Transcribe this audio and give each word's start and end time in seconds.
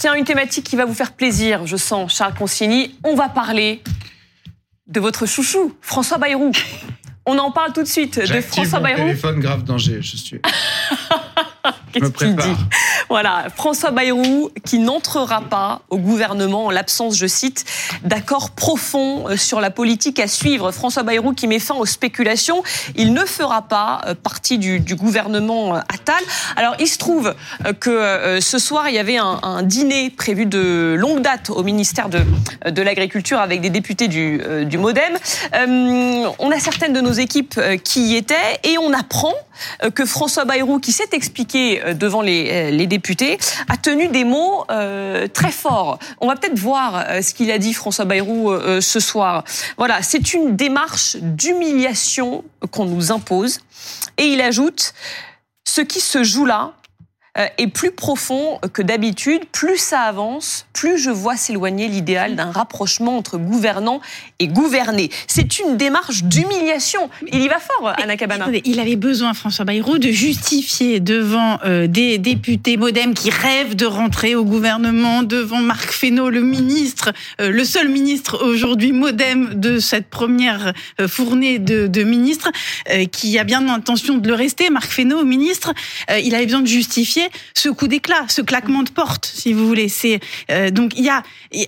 Tiens, 0.00 0.14
une 0.14 0.24
thématique 0.24 0.64
qui 0.64 0.76
va 0.76 0.86
vous 0.86 0.94
faire 0.94 1.12
plaisir, 1.12 1.66
je 1.66 1.76
sens, 1.76 2.16
Charles 2.16 2.32
Consigny. 2.32 2.94
On 3.04 3.14
va 3.14 3.28
parler 3.28 3.82
de 4.86 4.98
votre 4.98 5.26
chouchou, 5.26 5.76
François 5.82 6.16
Bayrou. 6.16 6.52
On 7.26 7.36
en 7.36 7.50
parle 7.50 7.74
tout 7.74 7.82
de 7.82 7.86
suite 7.86 8.18
de 8.18 8.40
François 8.40 8.80
Bayrou. 8.80 9.02
téléphone 9.02 9.40
grave 9.40 9.62
danger, 9.62 10.00
je 10.00 10.16
suis. 10.16 10.40
Qu'est-ce 11.92 12.10
qu'il 12.10 12.36
dit 12.36 12.56
Voilà, 13.08 13.46
François 13.56 13.90
Bayrou 13.90 14.50
qui 14.64 14.78
n'entrera 14.78 15.40
pas 15.40 15.82
au 15.90 15.98
gouvernement 15.98 16.66
en 16.66 16.70
l'absence, 16.70 17.16
je 17.16 17.26
cite, 17.26 17.64
d'accord 18.04 18.50
profond 18.50 19.28
euh, 19.28 19.36
sur 19.36 19.60
la 19.60 19.70
politique 19.70 20.20
à 20.20 20.28
suivre. 20.28 20.70
François 20.70 21.02
Bayrou 21.02 21.32
qui 21.32 21.46
met 21.48 21.58
fin 21.58 21.74
aux 21.74 21.86
spéculations. 21.86 22.62
Il 22.94 23.12
ne 23.12 23.24
fera 23.24 23.62
pas 23.62 24.02
euh, 24.06 24.14
partie 24.14 24.58
du, 24.58 24.80
du 24.80 24.94
gouvernement 24.94 25.74
euh, 25.74 25.80
Attal. 25.92 26.22
Alors, 26.56 26.76
il 26.78 26.86
se 26.86 26.98
trouve 26.98 27.34
que 27.80 28.38
ce 28.40 28.58
soir, 28.58 28.88
il 28.88 28.94
y 28.94 28.98
avait 28.98 29.16
un, 29.16 29.40
un, 29.42 29.62
dîner 29.62 30.10
prévu 30.10 30.46
de 30.46 30.94
longue 30.96 31.20
date 31.20 31.50
au 31.50 31.62
ministère 31.62 32.08
de, 32.08 32.20
de 32.68 32.82
l'Agriculture 32.82 33.38
avec 33.40 33.60
des 33.60 33.70
députés 33.70 34.08
du, 34.08 34.40
du 34.64 34.78
Modem. 34.78 35.16
on 35.52 36.50
a 36.50 36.58
certaines 36.58 36.92
de 36.92 37.00
nos 37.00 37.12
équipes 37.12 37.60
qui 37.84 38.12
y 38.12 38.16
étaient 38.16 38.60
et 38.64 38.78
on 38.78 38.92
apprend 38.92 39.34
que 39.94 40.04
François 40.06 40.44
Bayrou, 40.44 40.78
qui 40.78 40.92
s'est 40.92 41.10
expliqué 41.12 41.79
euh, 41.84 41.94
devant 41.94 42.22
les, 42.22 42.48
euh, 42.50 42.70
les 42.70 42.86
députés, 42.86 43.38
a 43.68 43.76
tenu 43.76 44.08
des 44.08 44.24
mots 44.24 44.64
euh, 44.70 45.26
très 45.28 45.50
forts. 45.50 45.98
On 46.20 46.28
va 46.28 46.36
peut-être 46.36 46.58
voir 46.58 47.04
ce 47.22 47.34
qu'il 47.34 47.50
a 47.50 47.58
dit 47.58 47.72
François 47.72 48.04
Bayrou 48.04 48.52
ce 48.80 49.00
soir. 49.00 49.44
Voilà, 49.76 50.02
c'est 50.02 50.34
une 50.34 50.56
démarche 50.56 51.16
d'humiliation 51.16 52.44
qu'on 52.70 52.84
nous 52.84 53.12
impose. 53.12 53.60
Et 54.18 54.24
il 54.24 54.40
ajoute, 54.40 54.94
ce 55.64 55.80
qui 55.80 56.00
se 56.00 56.22
joue 56.22 56.46
là, 56.46 56.72
est 57.36 57.68
plus 57.68 57.92
profond 57.92 58.58
que 58.72 58.82
d'habitude. 58.82 59.42
Plus 59.52 59.78
ça 59.78 60.00
avance, 60.02 60.66
plus 60.72 60.98
je 60.98 61.10
vois 61.10 61.36
s'éloigner 61.36 61.88
l'idéal 61.88 62.36
d'un 62.36 62.50
rapprochement 62.50 63.16
entre 63.16 63.38
gouvernants 63.38 64.00
et 64.38 64.48
gouvernés. 64.48 65.10
C'est 65.26 65.58
une 65.58 65.76
démarche 65.76 66.24
d'humiliation. 66.24 67.08
Il 67.32 67.40
y 67.40 67.48
va 67.48 67.58
fort, 67.58 67.92
Anna 67.96 68.16
Cabana. 68.16 68.46
Il 68.64 68.80
avait 68.80 68.96
besoin, 68.96 69.34
François 69.34 69.64
Bayrou, 69.64 69.98
de 69.98 70.10
justifier 70.10 71.00
devant 71.00 71.58
euh, 71.64 71.86
des 71.86 72.18
députés 72.18 72.76
modem 72.76 73.14
qui 73.14 73.30
rêvent 73.30 73.76
de 73.76 73.86
rentrer 73.86 74.34
au 74.34 74.44
gouvernement, 74.44 75.22
devant 75.22 75.60
Marc 75.60 75.92
Fesneau, 75.92 76.30
le 76.30 76.42
ministre, 76.42 77.12
euh, 77.40 77.50
le 77.50 77.64
seul 77.64 77.88
ministre 77.88 78.44
aujourd'hui 78.44 78.92
modem 78.92 79.54
de 79.54 79.78
cette 79.78 80.08
première 80.08 80.72
fournée 81.06 81.58
de, 81.58 81.86
de 81.86 82.02
ministres, 82.02 82.50
qui 83.12 83.38
a 83.38 83.44
bien 83.44 83.62
l'intention 83.62 84.18
de 84.18 84.28
le 84.28 84.34
rester, 84.34 84.70
Marc 84.70 84.90
Fesneau, 84.90 85.24
ministre. 85.24 85.72
il 86.22 86.34
avait 86.34 86.46
besoin 86.46 86.60
de 86.60 86.66
justifier 86.66 87.19
ce 87.54 87.68
coup 87.68 87.88
d'éclat, 87.88 88.24
ce 88.28 88.42
claquement 88.42 88.82
de 88.82 88.90
porte, 88.90 89.30
si 89.32 89.52
vous 89.52 89.66
voulez. 89.66 89.88
C'est 89.88 90.20
euh, 90.50 90.70
donc 90.70 90.92
il 90.96 91.04
y 91.04 91.08
a 91.08 91.22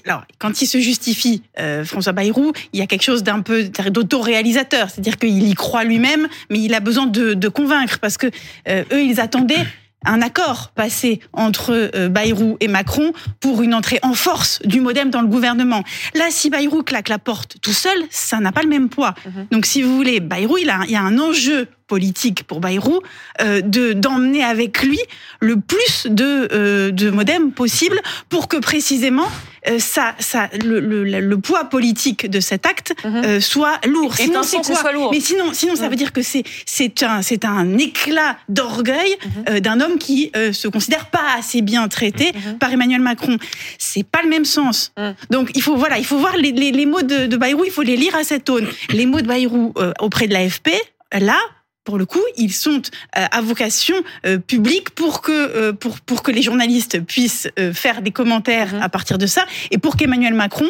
alors 0.07 0.25
quand 0.39 0.63
il 0.63 0.67
se 0.67 0.81
justifie 0.81 1.43
euh, 1.59 1.85
François 1.85 2.13
Bayrou, 2.13 2.53
il 2.73 2.81
y 2.81 2.83
a 2.83 2.87
quelque 2.87 3.03
chose 3.03 3.23
d'un 3.23 3.41
peu 3.41 3.65
d'autoréalisateur, 3.91 4.91
c'est-à-dire 4.91 5.19
qu'il 5.19 5.43
y 5.47 5.55
croit 5.55 5.85
lui-même, 5.85 6.29
mais 6.51 6.61
il 6.61 6.75
a 6.75 6.81
besoin 6.81 7.07
de, 7.07 7.35
de 7.35 7.49
convaincre 7.49 7.99
parce 7.99 8.17
que 8.17 8.29
euh, 8.69 8.85
eux 8.93 9.03
ils 9.03 9.21
attendaient 9.21 9.67
un 10.05 10.21
accord 10.21 10.73
passé 10.75 11.21
entre 11.33 12.09
Bayrou 12.09 12.57
et 12.59 12.67
Macron 12.67 13.13
pour 13.39 13.63
une 13.63 13.73
entrée 13.73 14.01
en 14.03 14.15
force 14.15 14.61
du 14.65 14.81
modem 14.81 15.11
dans 15.11 15.21
le 15.21 15.29
gouvernement. 15.29 15.85
Là, 16.15 16.25
si 16.31 16.51
Bayrou 16.51 16.83
claque 16.83 17.09
la 17.09 17.21
porte 17.21 17.59
tout 17.63 17.73
seul, 17.73 17.97
ça 18.11 18.41
n'a 18.41 18.51
pas 18.51 18.63
le 18.63 18.69
même 18.69 18.89
poids. 18.89 19.15
Mhm. 19.25 19.47
Donc, 19.53 19.65
si 19.65 19.81
vous 19.81 19.95
voulez, 19.95 20.19
Bayrou, 20.19 20.59
il, 20.59 20.71
a, 20.71 20.81
il 20.87 20.91
y 20.91 20.97
a 20.97 21.03
un 21.03 21.21
enjeu 21.21 21.69
politique 21.93 22.45
pour 22.45 22.61
Bayrou 22.61 23.01
euh, 23.43 23.61
de 23.61 23.93
d'emmener 23.93 24.43
avec 24.43 24.83
lui 24.83 24.99
le 25.41 25.61
plus 25.61 26.07
de 26.09 26.49
euh, 26.51 26.91
de 26.91 27.11
modem 27.11 27.53
possible 27.53 28.01
pour 28.31 28.49
que 28.49 28.57
précisément 28.57 29.29
euh, 29.69 29.79
ça, 29.79 30.17
ça, 30.19 30.49
le, 30.65 30.81
le, 30.81 31.05
le, 31.05 31.39
poids 31.39 31.67
politique 31.67 32.29
de 32.29 32.41
cet 32.41 32.67
acte 32.67 32.95
mhm. 33.05 33.23
euh, 33.25 33.41
soit 33.41 33.79
lourd. 33.87 34.17
Sinon, 34.17 34.43
c'est 34.43 34.57
quoi 34.59 34.91
lourd. 34.91 35.11
Mais 35.13 35.21
sinon, 35.21 35.53
sinon, 35.53 35.77
ça 35.77 35.85
mhm. 35.85 35.91
veut 35.91 35.97
dire 35.97 36.13
que 36.13 36.23
c'est 36.23 36.43
c'est 36.67 37.05
un 37.05 37.23
c'est 37.23 37.45
un 37.45 37.79
éclat 37.79 38.37
d'orgueil 38.49 39.17
mhm. 39.49 39.61
d'un 39.61 39.81
homme 39.81 39.99
qui 39.99 40.33
se 40.35 40.67
considère 40.67 41.07
pas 41.11 41.27
assez 41.39 41.63
bien 41.63 41.87
traité 41.89 42.33
par 42.59 42.73
Emmanuel 42.73 43.01
Macron. 43.01 43.37
C'est 43.79 44.03
pas 44.05 44.23
le 44.23 44.29
même 44.29 44.45
sens. 44.45 44.93
Donc 45.31 45.51
il 45.55 45.63
faut 45.63 45.77
voilà, 45.77 45.99
il 45.99 46.07
faut 46.07 46.19
voir 46.19 46.37
les, 46.37 46.53
les, 46.53 46.73
les 46.73 46.87
mots 46.87 47.03
de, 47.03 47.27
de 47.27 47.37
Bayrou, 47.37 47.65
il 47.65 47.71
faut 47.71 47.83
les 47.83 47.97
lire 47.97 48.17
à 48.17 48.25
cette 48.25 48.51
aune. 48.51 48.67
Les 48.91 49.07
mots 49.07 49.21
de 49.21 49.29
Bayrou 49.29 49.75
auprès 50.01 50.27
de 50.27 50.33
l'AFP, 50.33 50.71
là, 51.13 51.39
pour 51.85 51.99
le 51.99 52.07
coup, 52.07 52.23
ils 52.37 52.53
sont 52.53 52.83
euh, 53.17 53.27
à 53.31 53.41
vocation 53.41 53.97
euh, 54.25 54.39
publique 54.39 54.91
pour 54.91 55.21
que 55.21 55.33
euh, 55.33 55.73
pour 55.73 56.01
pour 56.01 56.23
que 56.23 56.31
les 56.31 56.43
journalistes 56.43 57.01
puissent 57.05 57.49
faire 57.75 58.03
des 58.03 58.11
commentaires 58.11 58.75
mhm. 58.75 58.83
à 58.83 58.89
partir 58.89 59.19
de 59.19 59.27
ça 59.27 59.45
et 59.71 59.79
pour 59.79 59.97
qu'Emmanuel 59.97 60.35
Macron 60.35 60.69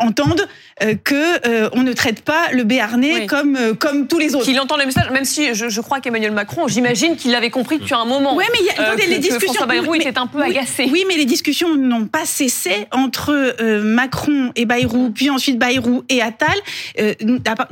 entendent 0.00 0.46
euh, 0.82 0.94
que 0.94 1.46
euh, 1.46 1.68
on 1.72 1.82
ne 1.82 1.92
traite 1.92 2.22
pas 2.22 2.50
le 2.52 2.64
Béarnais 2.64 3.26
comme 3.26 3.56
euh, 3.56 3.74
comme 3.74 4.06
tous 4.06 4.18
les 4.18 4.34
autres. 4.34 4.44
Qu'il 4.44 4.58
entend 4.58 4.76
le 4.76 4.86
message, 4.86 5.10
même 5.10 5.24
si 5.24 5.54
je, 5.54 5.68
je 5.68 5.80
crois 5.80 6.00
qu'Emmanuel 6.00 6.32
Macron, 6.32 6.68
j'imagine 6.68 7.16
qu'il 7.16 7.32
l'avait 7.32 7.50
compris 7.50 7.78
depuis 7.78 7.94
un 7.94 8.04
moment. 8.04 8.34
Oui, 8.34 8.44
mais 8.52 8.64
y 8.64 8.70
a, 8.70 8.94
les 8.94 9.18
discussions. 9.18 9.52
François 9.52 9.66
Bayrou 9.66 9.94
était 9.94 10.18
un 10.18 10.26
peu 10.26 10.42
agacé. 10.42 10.88
Oui, 10.90 11.04
mais 11.06 11.16
les 11.16 11.26
discussions 11.26 11.76
n'ont 11.76 12.06
pas 12.06 12.24
cessé 12.24 12.86
entre 12.92 13.56
Macron 13.82 14.52
et 14.56 14.64
Bayrou, 14.64 15.10
puis 15.10 15.30
ensuite 15.30 15.58
Bayrou 15.58 16.02
et 16.08 16.22
Attal, 16.22 16.56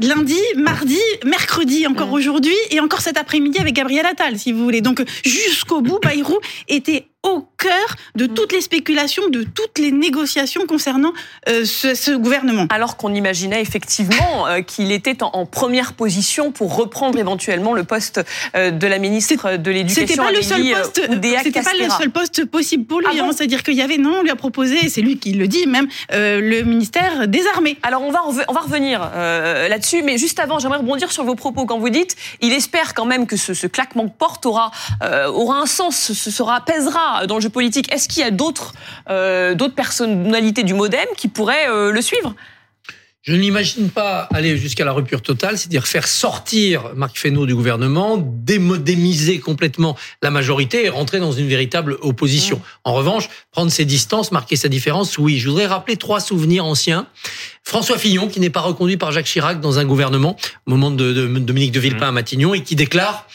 lundi, 0.00 0.40
mardi, 0.56 0.98
mercredi, 1.24 1.86
encore 1.86 2.08
mm. 2.08 2.14
aujourd'hui, 2.14 2.56
et 2.70 2.77
encore 2.80 3.00
cet 3.00 3.16
après-midi 3.16 3.58
avec 3.58 3.74
Gabriel 3.74 4.06
Attal, 4.06 4.38
si 4.38 4.52
vous 4.52 4.62
voulez. 4.62 4.80
Donc 4.80 5.02
jusqu'au 5.24 5.80
bout, 5.80 5.98
Bayrou 6.02 6.38
était 6.68 7.06
au 7.28 7.48
cœur 7.58 7.96
de 8.14 8.26
mm. 8.26 8.34
toutes 8.34 8.52
les 8.52 8.60
spéculations, 8.60 9.28
de 9.28 9.42
toutes 9.42 9.78
les 9.78 9.92
négociations 9.92 10.66
concernant 10.66 11.12
euh, 11.48 11.64
ce, 11.64 11.94
ce, 11.94 12.12
gouvernement. 12.12 12.66
Alors 12.70 12.96
qu'on 12.96 13.14
imaginait 13.14 13.60
effectivement 13.60 14.46
euh, 14.46 14.62
qu'il 14.62 14.92
était 14.92 15.22
en, 15.22 15.30
en, 15.32 15.46
première 15.46 15.92
position 15.94 16.52
pour 16.52 16.76
reprendre 16.76 17.18
éventuellement 17.18 17.72
le 17.72 17.84
poste 17.84 18.20
euh, 18.54 18.70
de 18.70 18.86
la 18.86 18.98
ministre 18.98 19.56
de 19.56 19.70
l'Éducation. 19.70 20.06
C'était 20.06 20.22
pas 20.22 20.32
le 20.32 20.42
seul 20.42 20.62
poste. 20.62 21.00
C'était 21.42 21.62
pas 21.62 21.74
le 21.74 21.90
seul 21.90 22.10
poste 22.10 22.44
possible 22.46 22.84
pour 22.84 23.00
lui. 23.00 23.06
Ah 23.10 23.22
hein, 23.22 23.30
C'est-à-dire 23.34 23.62
qu'il 23.62 23.74
y 23.74 23.82
avait 23.82 23.98
non, 23.98 24.18
on 24.20 24.22
lui 24.22 24.30
a 24.30 24.36
proposé, 24.36 24.88
c'est 24.88 25.00
lui 25.00 25.18
qui 25.18 25.32
le 25.32 25.48
dit 25.48 25.66
même, 25.66 25.88
le 26.10 26.62
ministère 26.62 27.28
des 27.28 27.46
Armées. 27.54 27.78
Alors 27.82 28.02
on 28.02 28.10
va 28.10 28.20
on 28.48 28.52
va 28.52 28.60
revenir 28.60 29.00
là-dessus, 29.00 30.02
mais 30.02 30.18
juste 30.18 30.38
avant, 30.38 30.58
j'aimerais 30.58 30.78
rebondir 30.78 31.10
sur 31.12 31.24
vos 31.24 31.34
propos 31.34 31.66
quand 31.66 31.78
vous 31.78 31.88
dites, 31.88 32.16
il 32.40 32.52
espère 32.52 32.94
quand 32.94 33.04
même 33.04 33.26
que 33.26 33.36
ce, 33.36 33.54
ce 33.54 33.66
claquement 33.66 34.04
de 34.04 34.10
porte 34.10 34.46
aura 34.46 34.70
aura 35.28 35.58
un 35.58 35.66
sens, 35.66 36.12
ce 36.12 36.30
sera 36.30 36.60
apaisera 37.18 37.26
dans 37.26 37.36
le 37.36 37.40
jeu 37.40 37.50
politique. 37.50 37.92
Est-ce 37.92 38.08
qu'il 38.08 38.22
y 38.22 38.26
a 38.26 38.30
d'autres 38.30 38.72
euh, 39.10 39.54
d'autres 39.54 39.74
personnalités 39.74 40.62
du 40.62 40.74
MoDem 40.74 41.06
qui 41.16 41.28
pourraient 41.28 41.68
euh, 41.68 41.90
le 41.90 42.02
suivre? 42.02 42.34
Je 43.22 43.34
n'imagine 43.34 43.90
pas 43.90 44.20
aller 44.32 44.56
jusqu'à 44.56 44.86
la 44.86 44.92
rupture 44.92 45.20
totale, 45.20 45.58
c'est-à-dire 45.58 45.86
faire 45.86 46.06
sortir 46.06 46.92
Marc 46.94 47.18
Fesneau 47.18 47.44
du 47.44 47.54
gouvernement, 47.54 48.16
démodémiser 48.16 49.38
complètement 49.38 49.98
la 50.22 50.30
majorité 50.30 50.86
et 50.86 50.88
rentrer 50.88 51.18
dans 51.18 51.32
une 51.32 51.46
véritable 51.46 51.98
opposition. 52.00 52.56
Mmh. 52.56 52.62
En 52.84 52.94
revanche, 52.94 53.28
prendre 53.50 53.70
ses 53.70 53.84
distances, 53.84 54.32
marquer 54.32 54.56
sa 54.56 54.68
différence, 54.68 55.18
oui. 55.18 55.38
Je 55.38 55.50
voudrais 55.50 55.66
rappeler 55.66 55.96
trois 55.96 56.20
souvenirs 56.20 56.64
anciens. 56.64 57.06
François 57.64 57.98
Fillon, 57.98 58.28
qui 58.28 58.40
n'est 58.40 58.48
pas 58.48 58.62
reconduit 58.62 58.96
par 58.96 59.12
Jacques 59.12 59.26
Chirac 59.26 59.60
dans 59.60 59.78
un 59.78 59.84
gouvernement, 59.84 60.36
au 60.66 60.70
moment 60.70 60.90
de, 60.90 61.12
de 61.12 61.26
Dominique 61.26 61.72
de 61.72 61.80
Villepin 61.80 62.08
à 62.08 62.12
Matignon, 62.12 62.54
et 62.54 62.62
qui 62.62 62.76
déclare 62.76 63.26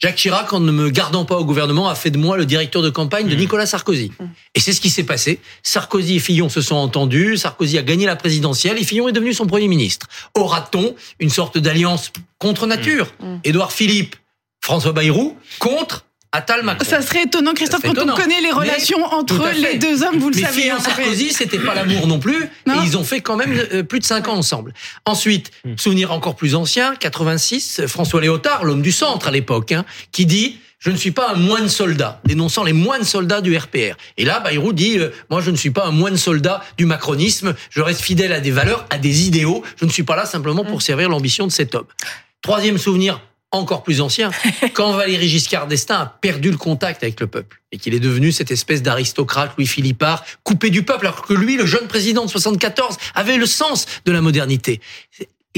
Jacques 0.00 0.16
Chirac, 0.16 0.50
en 0.54 0.60
ne 0.60 0.72
me 0.72 0.88
gardant 0.88 1.26
pas 1.26 1.36
au 1.36 1.44
gouvernement, 1.44 1.88
a 1.88 1.94
fait 1.94 2.10
de 2.10 2.16
moi 2.16 2.38
le 2.38 2.46
directeur 2.46 2.80
de 2.80 2.88
campagne 2.88 3.28
de 3.28 3.34
mmh. 3.34 3.38
Nicolas 3.38 3.66
Sarkozy. 3.66 4.10
Mmh. 4.18 4.24
Et 4.54 4.60
c'est 4.60 4.72
ce 4.72 4.80
qui 4.80 4.88
s'est 4.88 5.04
passé. 5.04 5.40
Sarkozy 5.62 6.16
et 6.16 6.18
Fillon 6.18 6.48
se 6.48 6.62
sont 6.62 6.76
entendus, 6.76 7.36
Sarkozy 7.36 7.76
a 7.76 7.82
gagné 7.82 8.06
la 8.06 8.16
présidentielle 8.16 8.78
et 8.78 8.84
Fillon 8.84 9.08
est 9.08 9.12
devenu 9.12 9.34
son 9.34 9.46
premier 9.46 9.68
ministre. 9.68 10.06
Aura-t-on 10.34 10.94
une 11.18 11.28
sorte 11.28 11.58
d'alliance 11.58 12.12
contre 12.38 12.66
nature? 12.66 13.12
Mmh. 13.20 13.36
Édouard 13.44 13.72
Philippe, 13.72 14.16
François 14.62 14.92
Bayrou 14.92 15.36
contre 15.58 16.06
Attal 16.32 16.62
Macron. 16.62 16.84
Ça 16.88 17.02
serait 17.02 17.24
étonnant, 17.24 17.54
Christophe, 17.54 17.82
quand 17.82 17.98
on 17.98 18.14
connaît 18.14 18.40
les 18.40 18.52
relations 18.52 19.04
entre 19.04 19.50
les 19.52 19.78
deux 19.78 20.04
hommes, 20.04 20.18
vous 20.18 20.30
le 20.30 20.36
savez. 20.36 20.70
Mais 20.72 20.80
Sarkozy, 20.80 21.32
c'était 21.32 21.58
pas 21.58 21.74
l'amour 21.74 22.06
non 22.06 22.20
plus. 22.20 22.44
et 22.44 22.70
ils 22.84 22.96
ont 22.96 23.04
fait 23.04 23.20
quand 23.20 23.36
même 23.36 23.52
euh, 23.72 23.82
plus 23.82 23.98
de 23.98 24.04
cinq 24.04 24.28
ans 24.28 24.36
ensemble. 24.36 24.72
Ensuite, 25.06 25.50
hmm. 25.64 25.76
souvenir 25.76 26.12
encore 26.12 26.36
plus 26.36 26.54
ancien, 26.54 26.94
86, 26.94 27.86
François 27.86 28.20
Léotard, 28.20 28.64
l'homme 28.64 28.82
du 28.82 28.92
centre 28.92 29.26
à 29.26 29.30
l'époque, 29.32 29.72
hein, 29.72 29.84
qui 30.12 30.26
dit 30.26 30.58
je 30.78 30.90
ne 30.90 30.96
suis 30.96 31.10
pas 31.10 31.32
un 31.32 31.34
moine 31.34 31.68
soldat, 31.68 32.22
dénonçant 32.24 32.64
les 32.64 32.72
moines 32.72 33.04
soldats 33.04 33.42
du 33.42 33.54
RPR. 33.54 33.96
Et 34.16 34.24
là, 34.24 34.40
Bayrou 34.40 34.72
dit, 34.72 34.98
euh, 34.98 35.10
moi 35.28 35.42
je 35.42 35.50
ne 35.50 35.56
suis 35.56 35.70
pas 35.70 35.84
un 35.84 35.90
moine 35.90 36.16
soldat 36.16 36.62
du 36.78 36.86
macronisme, 36.86 37.54
je 37.68 37.82
reste 37.82 38.00
fidèle 38.00 38.32
à 38.32 38.40
des 38.40 38.50
valeurs, 38.50 38.86
à 38.88 38.96
des 38.96 39.26
idéaux, 39.26 39.62
je 39.78 39.84
ne 39.84 39.90
suis 39.90 40.04
pas 40.04 40.16
là 40.16 40.24
simplement 40.24 40.64
pour 40.64 40.78
hmm. 40.78 40.82
servir 40.82 41.08
l'ambition 41.08 41.46
de 41.46 41.52
cet 41.52 41.74
homme. 41.74 41.86
Troisième 42.40 42.78
souvenir, 42.78 43.20
encore 43.52 43.82
plus 43.82 44.00
ancien, 44.00 44.30
quand 44.74 44.92
Valéry 44.92 45.28
Giscard 45.28 45.66
d'Estaing 45.66 46.00
a 46.00 46.06
perdu 46.20 46.50
le 46.50 46.56
contact 46.56 47.02
avec 47.02 47.20
le 47.20 47.26
peuple 47.26 47.60
et 47.72 47.78
qu'il 47.78 47.94
est 47.94 48.00
devenu 48.00 48.32
cette 48.32 48.50
espèce 48.50 48.82
d'aristocrate 48.82 49.52
Louis 49.56 49.66
Philippard 49.66 50.24
coupé 50.44 50.70
du 50.70 50.82
peuple, 50.82 51.06
alors 51.06 51.22
que 51.22 51.34
lui, 51.34 51.56
le 51.56 51.66
jeune 51.66 51.88
président 51.88 52.24
de 52.24 52.30
74, 52.30 52.96
avait 53.14 53.36
le 53.36 53.46
sens 53.46 53.86
de 54.04 54.12
la 54.12 54.20
modernité. 54.20 54.80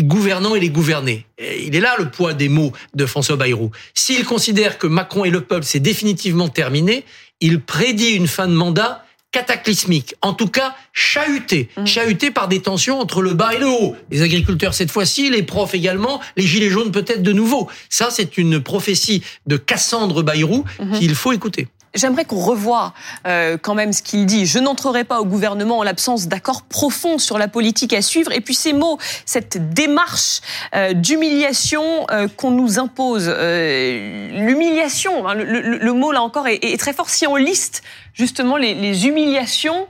Gouvernant 0.01 0.55
et 0.55 0.61
les 0.61 0.71
gouvernés. 0.71 1.27
Il 1.39 1.77
est 1.77 1.81
là 1.81 1.97
le 1.99 2.11
poids 2.11 2.33
des 2.33 2.49
mots 2.49 2.73
de 2.95 3.05
François 3.05 3.37
Bayrou. 3.37 3.71
S'il 3.93 4.25
considère 4.25 4.79
que 4.79 4.87
Macron 4.87 5.27
et 5.27 5.31
le 5.31 5.43
peuple, 5.43 5.67
c'est 5.67 5.81
définitivement 5.81 6.49
terminé, 6.49 7.05
il 7.41 7.61
prédit 7.61 8.13
une 8.13 8.27
fin 8.27 8.49
de 8.49 8.55
mandat 8.55 9.05
cataclysmique, 9.33 10.15
en 10.21 10.35
tout 10.35 10.47
cas 10.47 10.77
chahuté, 10.93 11.71
mmh. 11.77 11.87
chahuté 11.87 12.31
par 12.31 12.49
des 12.49 12.61
tensions 12.61 13.01
entre 13.01 13.23
le 13.23 13.35
bas 13.35 13.55
et 13.55 13.59
le 13.59 13.67
haut. 13.67 13.97
Les 14.11 14.23
agriculteurs 14.23 14.75
cette 14.75 14.91
fois-ci, 14.91 15.31
les 15.31 15.43
profs 15.43 15.75
également, 15.75 16.21
les 16.37 16.47
gilets 16.47 16.71
jaunes 16.71 16.93
peut-être 16.93 17.23
de 17.23 17.33
nouveau. 17.33 17.69
Ça, 17.89 18.09
c'est 18.11 18.39
une 18.39 18.61
prophétie 18.61 19.23
de 19.47 19.57
Cassandre 19.57 20.23
Bayrou 20.23 20.65
mmh. 20.79 20.99
qu'il 20.99 21.15
faut 21.15 21.33
écouter. 21.33 21.67
J'aimerais 21.95 22.25
qu'on 22.25 22.41
revoie 22.41 22.95
euh, 23.27 23.59
quand 23.61 23.75
même 23.75 23.93
ce 23.93 24.03
qu'il 24.03 24.25
dit. 24.25 24.47
Je 24.47 24.59
n'entrerai 24.59 25.05
pas 25.05 25.21
au 25.21 25.27
gouvernement 25.27 25.79
en 25.79 25.83
l'absence 25.83 26.27
d'accord 26.27 26.63
profond 26.63 27.19
sur 27.19 27.37
la 27.37 27.49
politique 27.49 27.93
à 27.93 28.01
suivre. 28.01 28.33
Et 28.33 28.41
puis 28.41 28.55
ces 28.55 28.73
mots, 28.73 28.99
cette 29.27 29.75
démarche 29.75 30.41
euh, 30.75 30.95
d'humiliation 30.95 32.07
euh, 32.11 32.29
qu'on 32.29 32.51
nous 32.51 32.79
impose, 32.79 33.29
l'humiliation, 33.29 35.29
hein, 35.29 35.35
le, 35.35 35.93
mot 35.93 36.13
là 36.13 36.23
encore 36.23 36.49
est, 36.49 36.79
très 36.79 36.95
fort. 36.95 37.11
Si 37.11 37.27
on 37.27 37.37
liste 37.37 37.83
justement 38.15 38.57
les, 38.57 39.07
humiliations 39.07 39.87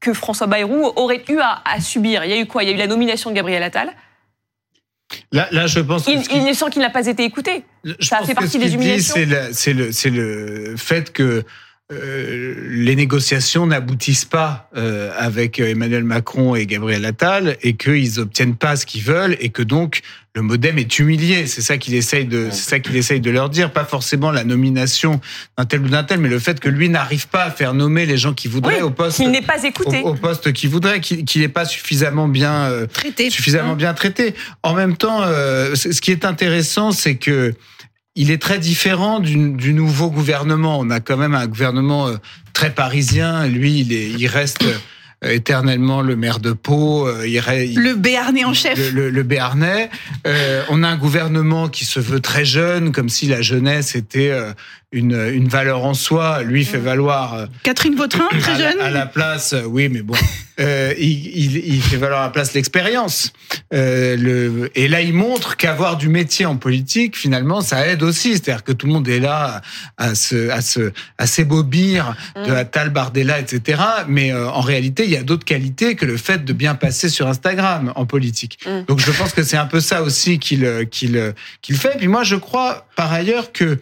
que 0.00 0.12
François 0.12 0.46
Bayrou 0.46 0.92
aurait 0.96 1.24
eu 1.28 1.38
à, 1.38 1.62
à, 1.64 1.80
subir, 1.80 2.24
il 2.24 2.30
y 2.30 2.34
a 2.34 2.38
eu 2.38 2.46
quoi? 2.46 2.62
Il 2.62 2.68
y 2.68 2.72
a 2.72 2.74
eu 2.74 2.78
la 2.78 2.86
nomination 2.86 3.30
de 3.30 3.34
Gabriel 3.34 3.62
Attal. 3.62 3.94
Là, 5.32 5.48
là, 5.52 5.66
je 5.66 5.80
pense. 5.80 6.06
Il, 6.08 6.20
il 6.34 6.44
ne 6.44 6.52
sent 6.52 6.66
qu'il 6.72 6.82
n'a 6.82 6.90
pas 6.90 7.06
été 7.06 7.24
écouté. 7.24 7.62
Ça 8.00 8.22
fait 8.24 8.34
partie 8.34 8.58
des 8.58 8.74
humiliations. 8.74 9.14
C'est 9.52 9.72
le, 9.72 9.90
le, 10.10 10.70
le 10.70 10.76
fait 10.76 11.12
que 11.12 11.44
euh, 11.92 12.54
les 12.68 12.94
négociations 12.94 13.66
n'aboutissent 13.66 14.24
pas 14.24 14.68
euh, 14.76 15.10
avec 15.18 15.58
Emmanuel 15.58 16.04
Macron 16.04 16.54
et 16.54 16.64
Gabriel 16.64 17.04
Attal 17.04 17.56
et 17.62 17.74
qu'ils 17.74 18.20
obtiennent 18.20 18.54
pas 18.54 18.76
ce 18.76 18.86
qu'ils 18.86 19.02
veulent 19.02 19.36
et 19.40 19.48
que 19.48 19.62
donc 19.62 20.02
le 20.36 20.42
MoDem 20.42 20.78
est 20.78 20.98
humilié. 21.00 21.46
C'est 21.48 21.62
ça 21.62 21.78
qu'il 21.78 21.94
essaye 21.94 22.26
de, 22.26 22.46
c'est 22.52 22.70
ça 22.70 22.78
qu'il 22.78 22.94
essaye 22.96 23.20
de 23.20 23.30
leur 23.32 23.50
dire. 23.50 23.72
Pas 23.72 23.84
forcément 23.84 24.30
la 24.30 24.44
nomination 24.44 25.20
d'un 25.58 25.64
tel 25.64 25.80
ou 25.80 25.88
d'un 25.88 26.04
tel, 26.04 26.20
mais 26.20 26.28
le 26.28 26.38
fait 26.38 26.60
que 26.60 26.68
lui 26.68 26.88
n'arrive 26.88 27.26
pas 27.26 27.42
à 27.42 27.50
faire 27.50 27.74
nommer 27.74 28.06
les 28.06 28.16
gens 28.16 28.34
qu'il 28.34 28.52
voudrait 28.52 28.82
au 28.82 28.90
poste. 28.90 29.16
Qu'il 29.16 29.32
n'est 29.32 29.42
pas 29.42 29.64
écouté. 29.64 30.02
Au, 30.04 30.14
poste 30.14 30.52
qu'il 30.52 30.70
voudrait, 30.70 31.00
qu'il 31.00 31.40
n'est 31.40 31.48
pas 31.48 31.64
suffisamment 31.64 32.28
bien 32.28 32.70
euh, 32.70 32.86
traité. 32.86 33.30
Suffisamment 33.30 33.74
bien 33.74 33.94
traité. 33.94 34.34
En 34.62 34.74
même 34.74 34.96
temps, 34.96 35.22
ce 35.22 36.00
qui 36.00 36.12
est 36.12 36.24
intéressant, 36.24 36.92
c'est 36.92 37.16
que 37.16 37.52
il 38.16 38.30
est 38.30 38.42
très 38.42 38.58
différent 38.58 39.20
du, 39.20 39.52
du, 39.52 39.72
nouveau 39.72 40.10
gouvernement. 40.10 40.78
On 40.78 40.90
a 40.90 41.00
quand 41.00 41.16
même 41.16 41.34
un 41.34 41.46
gouvernement 41.46 42.08
euh, 42.08 42.16
très 42.52 42.70
parisien. 42.70 43.46
Lui, 43.46 43.80
il, 43.80 43.92
est, 43.92 44.10
il 44.10 44.26
reste 44.26 44.64
euh, 45.22 45.32
éternellement 45.32 46.00
le 46.00 46.16
maire 46.16 46.40
de 46.40 46.52
Pau. 46.52 47.06
Euh, 47.06 47.26
il, 47.26 47.42
le 47.76 47.94
Béarnais 47.94 48.44
en 48.44 48.54
chef. 48.54 48.92
Le, 48.92 49.10
le, 49.10 49.22
Béarnais. 49.22 49.90
Euh, 50.26 50.62
on 50.70 50.82
a 50.82 50.88
un 50.88 50.96
gouvernement 50.96 51.68
qui 51.68 51.84
se 51.84 52.00
veut 52.00 52.20
très 52.20 52.46
jeune, 52.46 52.90
comme 52.92 53.10
si 53.10 53.26
la 53.26 53.42
jeunesse 53.42 53.94
était 53.94 54.32
une, 54.92 55.14
une 55.32 55.48
valeur 55.48 55.84
en 55.84 55.94
soi. 55.94 56.42
Lui 56.42 56.64
fait 56.64 56.78
valoir. 56.78 57.46
Catherine 57.62 57.94
Vautrin, 57.94 58.28
très 58.40 58.58
jeune. 58.58 58.80
à 58.80 58.90
la 58.90 59.06
place, 59.06 59.54
oui, 59.66 59.88
mais 59.88 60.02
bon. 60.02 60.14
Euh, 60.58 60.92
il, 60.98 61.56
il, 61.56 61.80
fait 61.80 61.96
valoir 61.96 62.20
à 62.20 62.24
la 62.24 62.30
place 62.30 62.52
l'expérience. 62.52 63.32
Euh, 63.72 64.14
le, 64.14 64.70
et 64.74 64.88
là, 64.88 65.00
il 65.00 65.14
montre 65.14 65.56
qu'avoir 65.56 65.96
du 65.96 66.10
métier 66.10 66.44
en 66.44 66.56
politique, 66.56 67.16
finalement, 67.16 67.62
ça 67.62 67.86
aide 67.86 68.02
aussi. 68.02 68.32
C'est-à-dire 68.32 68.62
que 68.62 68.72
tout 68.72 68.86
le 68.86 68.92
monde 68.92 69.08
est 69.08 69.20
là 69.20 69.62
à 69.96 70.14
se, 70.14 70.50
à 70.50 70.60
se, 70.60 70.92
à 71.16 71.26
s'ébobir 71.26 72.14
de 72.36 72.52
la 72.52 72.66
Tal 72.66 72.90
Bardella, 72.90 73.38
etc. 73.38 73.80
Mais 74.06 74.32
euh, 74.32 74.50
en 74.50 74.60
réalité, 74.60 75.04
il 75.04 75.10
y 75.10 75.16
a 75.16 75.22
d'autres 75.22 75.46
qualités 75.46 75.94
que 75.94 76.04
le 76.04 76.18
fait 76.18 76.44
de 76.44 76.52
bien 76.52 76.74
passer 76.74 77.08
sur 77.08 77.26
Instagram 77.26 77.94
en 77.96 78.04
politique. 78.04 78.58
Mm. 78.66 78.84
Donc, 78.86 79.00
je 79.00 79.12
pense 79.12 79.32
que 79.32 79.42
c'est 79.42 79.56
un 79.56 79.66
peu 79.66 79.80
ça 79.80 80.02
aussi 80.02 80.38
qu'il 80.38 80.86
qu'il 80.90 81.32
qu'il 81.62 81.76
fait. 81.76 81.94
Et 81.94 81.98
puis 81.98 82.08
moi, 82.08 82.22
je 82.22 82.36
crois 82.36 82.86
par 82.96 83.10
ailleurs 83.14 83.52
que 83.52 83.64
euh, 83.64 83.78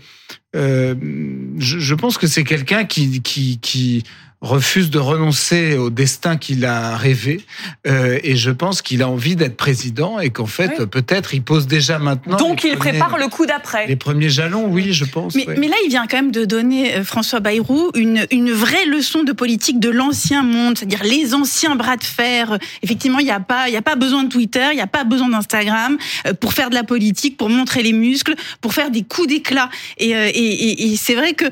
je, 0.54 1.78
je, 1.78 1.94
pense 1.94 2.18
que 2.18 2.26
c'est 2.26 2.44
quelqu'un 2.44 2.84
qui, 2.84 3.20
qui, 3.22 3.58
qui 3.60 4.04
refuse 4.40 4.90
de 4.90 4.98
renoncer 4.98 5.76
au 5.76 5.90
destin 5.90 6.36
qu'il 6.36 6.64
a 6.64 6.96
rêvé. 6.96 7.44
Euh, 7.86 8.20
et 8.22 8.36
je 8.36 8.50
pense 8.50 8.82
qu'il 8.82 9.02
a 9.02 9.08
envie 9.08 9.34
d'être 9.34 9.56
président 9.56 10.20
et 10.20 10.30
qu'en 10.30 10.46
fait, 10.46 10.86
peut-être, 10.86 11.34
il 11.34 11.42
pose 11.42 11.66
déjà 11.66 11.98
maintenant. 11.98 12.36
Donc, 12.36 12.62
il 12.62 12.76
prépare 12.76 13.18
le 13.18 13.26
coup 13.28 13.46
d'après. 13.46 13.88
Les 13.88 13.96
premiers 13.96 14.30
jalons, 14.30 14.66
oui, 14.68 14.92
je 14.92 15.04
pense. 15.04 15.34
Mais, 15.34 15.46
mais, 15.58 15.66
là, 15.66 15.74
il 15.84 15.90
vient 15.90 16.06
quand 16.06 16.18
même 16.18 16.30
de 16.30 16.44
donner, 16.44 16.94
euh, 16.94 17.04
François 17.04 17.40
Bayrou, 17.40 17.90
une, 17.96 18.26
une 18.30 18.52
vraie 18.52 18.86
leçon 18.86 19.24
de 19.24 19.32
politique 19.32 19.80
de 19.80 19.90
l'ancien 19.90 20.44
monde, 20.44 20.78
c'est-à-dire 20.78 21.02
les 21.02 21.34
anciens 21.34 21.74
bras 21.74 21.96
de 21.96 22.04
fer. 22.04 22.58
Effectivement, 22.82 23.18
il 23.18 23.24
n'y 23.24 23.32
a, 23.32 23.40
pas, 23.40 23.68
y 23.68 23.76
a 23.76 23.82
pas 23.82 23.96
besoin 23.96 24.22
de 24.22 24.28
Twitter, 24.28 24.68
il 24.70 24.76
n'y 24.76 24.80
a 24.80 24.86
pas 24.86 25.02
besoin 25.02 25.28
d'Instagram 25.28 25.98
euh, 26.26 26.32
pour 26.34 26.52
faire 26.52 26.70
de 26.70 26.76
la 26.76 26.84
politique, 26.84 27.36
pour 27.36 27.50
montrer 27.50 27.82
les 27.82 27.92
muscles, 27.92 28.36
pour 28.60 28.72
faire 28.72 28.92
des 28.92 29.02
coups 29.02 29.26
d'éclat. 29.26 29.68
Et, 29.96 30.10
et, 30.10 30.38
et, 30.38 30.92
et 30.92 30.96
c'est 30.96 31.16
vrai 31.16 31.32
que 31.32 31.46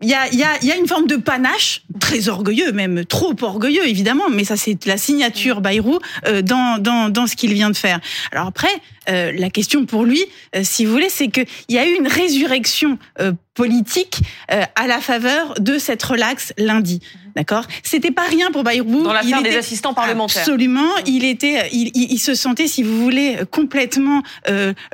il 0.00 0.08
y 0.08 0.14
a, 0.14 0.32
y, 0.32 0.44
a, 0.44 0.64
y 0.64 0.70
a, 0.70 0.76
une 0.76 0.86
forme 0.86 1.06
de 1.06 1.16
panache, 1.16 1.82
très 1.98 2.28
orgueilleux, 2.28 2.70
même 2.70 3.04
trop 3.04 3.34
orgueilleux 3.42 3.86
évidemment, 3.88 4.28
mais 4.30 4.44
ça 4.44 4.56
c'est 4.56 4.86
la 4.86 4.96
signature 4.96 5.60
Bayrou 5.60 5.98
euh, 6.26 6.40
dans, 6.40 6.78
dans, 6.80 7.08
dans 7.08 7.26
ce 7.26 7.34
qu'il 7.34 7.52
vient 7.52 7.70
de 7.70 7.76
faire. 7.76 7.98
Alors 8.30 8.46
après, 8.46 8.70
euh, 9.08 9.32
la 9.34 9.50
question 9.50 9.86
pour 9.86 10.04
lui, 10.04 10.24
euh, 10.54 10.60
si 10.62 10.84
vous 10.84 10.92
voulez, 10.92 11.08
c'est 11.08 11.28
qu'il 11.28 11.46
y 11.68 11.78
a 11.78 11.86
eu 11.86 11.94
une 11.94 12.08
résurrection 12.08 12.98
euh, 13.20 13.32
politique 13.54 14.20
à 14.48 14.86
la 14.86 15.00
faveur 15.00 15.54
de 15.58 15.78
cette 15.78 16.00
relaxe 16.04 16.52
lundi. 16.58 17.00
D'accord? 17.34 17.64
C'était 17.82 18.12
pas 18.12 18.22
rien 18.22 18.52
pour 18.52 18.62
Bayrou. 18.62 19.02
Dans 19.02 19.12
l'affaire 19.12 19.42
des 19.42 19.56
assistants 19.56 19.94
parlementaires. 19.94 20.42
Absolument. 20.42 20.90
Il 21.06 21.24
était, 21.24 21.68
il, 21.72 21.90
il, 21.92 22.18
se 22.20 22.34
sentait, 22.34 22.68
si 22.68 22.84
vous 22.84 23.02
voulez, 23.02 23.38
complètement 23.50 24.22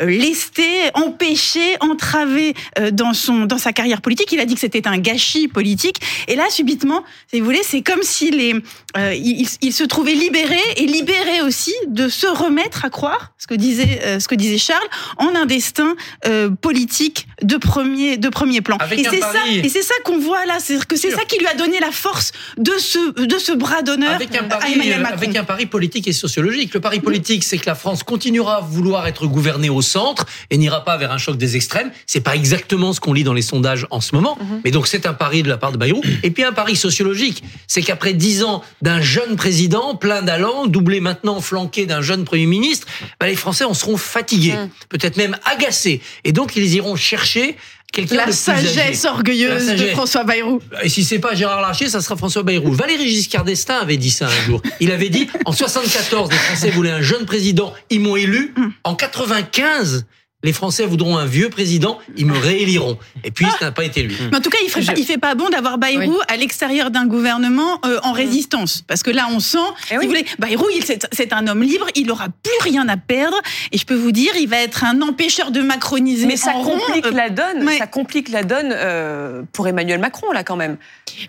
lesté, 0.01 0.65
empêché, 0.95 1.77
entravé 1.81 2.55
dans 2.91 3.13
son, 3.13 3.45
dans 3.45 3.59
sa 3.59 3.75
carrière 3.75 4.01
politique. 4.01 4.33
Il 4.33 4.41
a 4.41 4.47
dit 4.47 4.55
que 4.55 4.61
c'était 4.61 4.89
un 4.89 4.97
gâchis 4.97 5.47
politique. 5.47 6.01
Et 6.27 6.35
là, 6.35 6.49
subitement, 6.49 7.05
si 7.31 7.41
vous 7.41 7.45
voulez, 7.45 7.63
c'est 7.63 7.83
comme 7.83 8.03
s'il 8.03 8.41
est, 8.41 8.55
il, 8.97 9.47
il, 9.61 9.73
se 9.75 9.85
trouvait 9.85 10.15
libéré 10.15 10.61
et 10.79 10.87
libéré 10.87 11.43
aussi 11.43 11.75
de 11.87 12.09
se 12.09 12.27
remettre 12.27 12.87
à 12.87 12.89
croire, 12.89 13.35
ce 13.37 13.47
que 13.47 13.55
disait 13.55 14.01
euh, 14.05 14.21
ce 14.21 14.29
que 14.29 14.35
disait 14.35 14.59
Charles, 14.59 14.89
en 15.19 15.35
un 15.35 15.47
destin 15.47 15.95
euh, 16.27 16.51
politique 16.51 17.27
de 17.43 17.57
premier, 17.57 18.17
de 18.17 18.29
premier 18.29 18.61
plan. 18.61 18.79
et 18.91 19.05
c'est 19.05 19.21
ça, 19.21 19.43
et 19.51 19.69
c'est 19.69 19.83
ça 19.83 19.95
qu'on 20.05 20.19
voit 20.19 20.47
là, 20.47 20.59
c'est 20.61 20.85
que 20.87 20.97
c'est 20.97 21.11
ça 21.11 21.25
qui 21.25 21.39
lui 21.39 21.47
a 21.47 21.55
donné 21.55 21.81
la 21.81 21.91
force 21.91 22.33
de 22.59 22.73
ce, 22.79 23.25
de 23.25 23.39
ce 23.39 23.53
bras 23.53 23.83
d'honneur 23.83 24.15
avec 24.15 24.35
un 24.37 24.45
pari, 24.45 24.75
euh, 24.93 25.05
Avec 25.05 25.37
un 25.37 25.45
pari 25.45 25.67
politique 25.67 26.09
et 26.09 26.13
sociologique. 26.13 26.73
Le 26.75 26.81
pari 26.81 27.01
politique, 27.01 27.45
c'est 27.45 27.59
que 27.59 27.67
la 27.67 27.75
France 27.75 28.03
continuera 28.03 28.57
à 28.57 28.61
vouloir 28.61 29.07
être 29.07 29.27
gouvernée 29.27 29.71
au 29.71 29.83
centre 29.83 30.27
et 30.51 30.59
n'ira 30.59 30.85
pas 30.85 30.97
vers 30.97 31.13
un 31.13 31.19
choc 31.19 31.37
des 31.37 31.57
extrêmes. 31.57 31.91
C'est 32.07 32.21
pas 32.21 32.37
exactement 32.37 32.93
ce 32.93 33.01
qu'on 33.01 33.13
lit 33.13 33.25
dans 33.25 33.33
les 33.33 33.43
sondages 33.43 33.87
en 33.91 34.01
ce 34.01 34.15
moment, 34.15 34.37
mhm. 34.41 34.61
mais 34.65 34.71
donc 34.71 34.87
c'est 34.87 35.07
un 35.07 35.15
pari 35.15 35.43
de 35.43 35.49
la 35.49 35.57
part 35.57 35.73
de 35.73 35.77
Bayrou. 35.77 36.03
Et 36.23 36.31
puis 36.31 36.45
un 36.45 36.53
pari 36.53 36.77
sociologique, 36.77 37.43
c'est 37.67 37.83
qu'après 37.83 38.13
dix 38.13 38.45
ans 38.45 38.63
d'un 38.83 39.01
jeune 39.01 39.37
président 39.37 39.95
plein 39.95 40.23
d'allant, 40.23 40.67
doublé 40.67 41.01
maintenant, 41.01 41.41
flanqué 41.41 41.87
d'un 41.87 42.03
jeune 42.03 42.25
premier 42.25 42.47
ministre, 42.47 42.87
bah, 43.21 43.27
les 43.27 43.37
Français 43.37 43.65
seront 43.85 43.97
fatigués, 43.97 44.53
hum. 44.53 44.69
peut-être 44.89 45.17
même 45.17 45.37
agacés. 45.45 46.01
Et 46.25 46.33
donc, 46.33 46.57
ils 46.57 46.75
iront 46.75 46.97
chercher 46.97 47.57
quelqu'un 47.93 48.17
La 48.17 48.33
sagesse 48.33 49.05
orgueilleuse 49.05 49.67
de 49.67 49.87
François 49.89 50.25
Bayrou. 50.25 50.61
Et 50.83 50.89
si 50.89 51.05
c'est 51.05 51.19
pas 51.19 51.35
Gérard 51.35 51.61
Larcher, 51.61 51.89
ça 51.89 52.01
sera 52.01 52.17
François 52.17 52.43
Bayrou. 52.43 52.73
Valéry 52.73 53.09
Giscard 53.09 53.45
d'Estaing 53.45 53.79
avait 53.79 53.97
dit 53.97 54.11
ça 54.11 54.27
un 54.27 54.47
jour. 54.47 54.61
Il 54.81 54.91
avait 54.91 55.11
dit, 55.11 55.29
en 55.45 55.53
74, 55.53 56.31
les 56.31 56.37
Français 56.37 56.71
voulaient 56.71 56.91
un 56.91 57.03
jeune 57.03 57.25
président, 57.25 57.73
ils 57.91 58.01
m'ont 58.01 58.17
élu. 58.17 58.53
Hum. 58.57 58.73
En 58.85 58.95
95, 58.95 60.07
les 60.45 60.53
Français 60.53 60.85
voudront 60.85 61.17
un 61.17 61.25
vieux 61.25 61.49
président, 61.49 61.99
ils 62.17 62.27
me 62.27 62.39
rééliront. 62.39 62.99
Et 63.25 63.31
puis, 63.31 63.47
ça 63.59 63.65
n'a 63.65 63.73
pas 63.73 63.85
été 63.85 64.03
lui. 64.03 64.15
Mais 64.31 64.37
en 64.37 64.41
tout 64.41 64.51
cas, 64.51 64.59
il 64.61 64.67
ne 64.67 65.05
fait, 65.05 65.19
pas 65.19 65.35
bon 65.35 65.49
d'avoir 65.49 65.79
Bayrou 65.79 66.17
à 66.29 66.37
l'extérieur 66.37 66.91
d'un 66.91 67.07
gouvernement 67.07 67.81
euh, 67.87 67.99
en 68.03 68.13
résistance. 68.13 68.85
Parce 68.87 69.03
que 69.03 69.11
là, 69.11 69.27
on 69.31 69.41
sent, 69.41 69.59
eh 69.91 69.95
si 69.95 69.97
vous 69.97 70.07
voulez, 70.07 70.27
Bayrou, 70.39 70.67
c'est 71.13 71.33
un 71.33 71.47
homme 71.47 71.63
libre, 71.63 71.87
il 71.95 72.07
n'aura 72.07 72.27
plus 72.29 72.71
rien 72.71 72.87
à 72.89 72.99
perdre. 72.99 73.41
Et 73.73 73.79
je 73.79 73.87
peux 73.87 73.95
vous 73.95 74.13
dire, 74.13 74.33
il 74.39 74.49
va 74.49 74.59
être 74.59 74.85
un 74.85 75.01
empêcheur 75.01 75.51
de 75.51 75.63
macroniser. 75.63 76.27
Mais 76.27 76.37
ça 76.37 76.53
complique 76.53 77.11
la 77.11 77.31
donne, 77.31 77.69
ça 77.79 77.87
complique 77.87 78.29
la 78.29 78.45
donne 78.45 78.71
euh, 78.71 79.43
pour 79.53 79.67
Emmanuel 79.67 79.99
Macron, 79.99 80.31
là, 80.31 80.45
quand 80.45 80.57
même. 80.57 80.77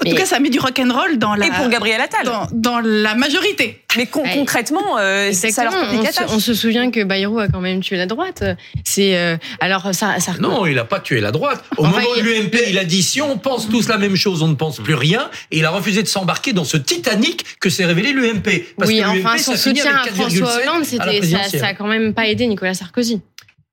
En 0.05 0.09
tout 0.09 0.15
cas, 0.15 0.25
ça 0.25 0.41
met 0.41 0.49
du 0.49 0.59
rock'n'roll 0.59 1.17
dans 1.17 1.35
la. 1.35 1.45
Et 1.47 1.51
pour 1.51 1.69
Gabriel 1.69 2.01
Attal. 2.01 2.29
Dans, 2.51 2.79
la 2.79 3.15
majorité. 3.15 3.81
Mais 3.97 4.07
concrètement, 4.07 4.97
euh, 4.97 5.31
ça 5.31 5.63
leur 5.63 5.73
complique 5.73 6.01
on, 6.01 6.27
se, 6.27 6.35
on 6.35 6.39
se 6.39 6.53
souvient 6.53 6.91
que 6.91 7.03
Bayrou 7.03 7.39
a 7.39 7.47
quand 7.47 7.61
même 7.61 7.81
tué 7.81 7.97
la 7.97 8.05
droite. 8.05 8.43
C'est 8.83 9.17
euh, 9.17 9.37
alors 9.59 9.93
ça, 9.93 10.19
ça, 10.19 10.33
Non, 10.39 10.65
il 10.65 10.77
a 10.79 10.85
pas 10.85 10.99
tué 10.99 11.21
la 11.21 11.31
droite. 11.31 11.63
Au 11.77 11.85
moment 11.85 11.97
de 12.17 12.21
l'UMP, 12.21 12.55
il 12.69 12.77
a 12.77 12.85
dit 12.85 13.03
si 13.03 13.21
on 13.21 13.37
pense 13.37 13.69
tous 13.69 13.87
la 13.87 13.97
même 13.97 14.15
chose, 14.15 14.41
on 14.41 14.47
ne 14.47 14.55
pense 14.55 14.79
plus 14.79 14.95
rien, 14.95 15.29
et 15.51 15.59
il 15.59 15.65
a 15.65 15.71
refusé 15.71 16.03
de 16.03 16.07
s'embarquer 16.07 16.53
dans 16.53 16.63
ce 16.63 16.77
Titanic 16.77 17.45
que 17.59 17.69
s'est 17.69 17.85
révélé 17.85 18.13
l'UMP. 18.13 18.65
Oui, 18.79 19.03
enfin 19.03 19.37
son 19.37 19.55
soutien 19.55 19.95
à 19.95 20.05
François 20.07 20.57
Hollande, 20.61 20.83
c'était 20.83 21.21
ça, 21.23 21.57
ça 21.57 21.67
a 21.67 21.73
quand 21.73 21.87
même 21.87 22.13
pas 22.13 22.27
aidé 22.27 22.47
Nicolas 22.47 22.73
Sarkozy. 22.73 23.21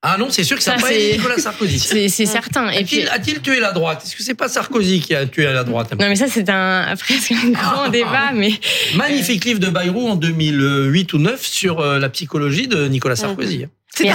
Ah 0.04 0.16
non, 0.18 0.30
c'est 0.30 0.42
sûr 0.42 0.56
que 0.56 0.62
ça 0.64 0.74
n'a 0.74 0.82
pas 0.82 0.92
aidé 0.92 1.16
Nicolas 1.16 1.38
Sarkozy. 1.38 1.78
C'est 2.08 2.26
certain. 2.26 2.70
Et 2.70 2.84
puis 2.84 3.06
a-t-il 3.06 3.40
tué 3.40 3.60
la 3.60 3.70
droite? 3.70 4.02
Est-ce 4.04 4.16
que 4.16 4.22
c'est 4.24 4.34
pas 4.34 4.48
Sarkozy 4.48 5.00
qui 5.00 5.14
a 5.14 5.26
tué 5.26 5.44
la 5.44 5.62
droite? 5.62 5.92
Non, 5.92 6.08
mais 6.08 6.16
ça 6.16 6.26
c'est 6.28 6.48
un 6.50 6.92
presque 6.96 7.30
un 7.30 7.50
grand 7.52 7.88
débat. 7.88 8.32
Mais 8.34 8.50
magnifique 8.96 9.44
livre 9.44 9.60
de 9.60 9.68
Bayrou 9.68 10.08
en 10.08 10.16
2008 10.16 11.12
ou 11.12 11.18
9 11.18 11.46
sur 11.46 11.78
euh, 11.80 12.00
la 12.00 12.08
psychologie 12.08 12.66
de 12.66 12.88
Nicolas 12.88 13.14
Sarkozy. 13.14 13.66
Mais, 14.00 14.08
à, 14.08 14.14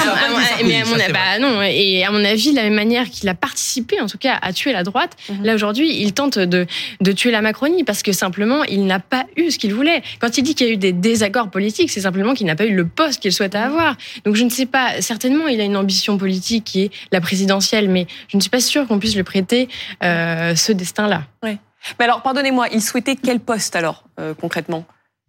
mon, 0.86 0.98
bah, 1.14 1.40
non, 1.40 1.62
et 1.62 2.04
à 2.04 2.12
mon 2.12 2.24
avis, 2.24 2.52
de 2.52 2.56
la 2.56 2.64
même 2.64 2.74
manière 2.74 3.10
qu'il 3.10 3.30
a 3.30 3.36
participé, 3.36 4.02
en 4.02 4.08
tout 4.08 4.18
cas, 4.18 4.40
à 4.42 4.52
tuer 4.52 4.74
la 4.74 4.84
droite, 4.84 5.16
mhm. 5.30 5.44
là 5.44 5.54
aujourd'hui, 5.54 6.02
il 6.02 6.14
tente 6.14 6.40
de, 6.40 6.66
de 7.00 7.12
tuer 7.12 7.30
la 7.30 7.42
Macronie 7.42 7.84
parce 7.84 8.02
que 8.02 8.12
simplement, 8.12 8.64
il 8.64 8.86
n'a 8.86 9.00
pas 9.00 9.26
eu 9.36 9.52
ce 9.52 9.60
qu'il 9.60 9.74
voulait. 9.74 10.02
Quand 10.20 10.38
il 10.38 10.44
dit 10.44 10.56
qu'il 10.56 10.68
y 10.68 10.70
a 10.70 10.74
eu 10.74 10.78
des 10.78 10.94
désaccords 10.94 11.50
politiques, 11.50 11.92
c'est 11.92 12.02
simplement 12.02 12.34
qu'il 12.34 12.48
n'a 12.48 12.56
pas 12.56 12.66
eu 12.66 12.76
le 12.76 12.88
poste 12.88 13.22
qu'il 13.22 13.32
souhaitait 13.32 13.60
avoir. 13.60 13.98
Donc 14.26 14.36
je 14.36 14.44
ne 14.44 14.50
sais 14.50 14.66
pas, 14.66 15.02
certainement, 15.02 15.48
il 15.48 15.62
a 15.62 15.64
une 15.64 15.78
ambition 15.78 16.18
politique 16.18 16.64
qui 16.64 16.84
est 16.84 16.92
la 17.12 17.22
présidentielle, 17.22 17.88
mais 17.88 18.08
je 18.30 18.38
ne 18.38 18.42
suis 18.42 18.50
pas 18.50 18.62
sûre 18.62 18.88
qu'on 18.88 19.00
puisse 19.00 19.16
lui 19.16 19.24
prêter 19.24 19.70
euh, 20.04 20.56
ce 20.56 20.72
destin-là. 20.72 21.24
Ouais. 21.44 21.58
Mais 22.00 22.06
alors, 22.06 22.22
pardonnez-moi, 22.22 22.68
il 22.72 22.82
souhaitait 22.82 23.16
quel 23.16 23.40
poste 23.40 23.76
alors, 23.76 24.04
euh, 24.20 24.34
concrètement? 24.34 24.86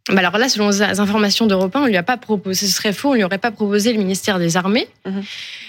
Bah 0.08 0.18
alors 0.18 0.38
là, 0.38 0.48
selon 0.48 0.70
les 0.70 1.00
informations 1.00 1.46
d'Europe 1.46 1.74
1, 1.76 1.82
on 1.82 1.86
lui 1.86 1.96
a 1.96 2.02
pas 2.02 2.16
proposé, 2.16 2.66
ce 2.66 2.72
serait 2.72 2.92
faux, 2.92 3.10
on 3.10 3.14
lui 3.14 3.24
aurait 3.24 3.38
pas 3.38 3.50
proposé 3.50 3.92
le 3.92 3.98
ministère 3.98 4.38
des 4.38 4.56
Armées. 4.56 4.88
Mhm. 5.06 5.22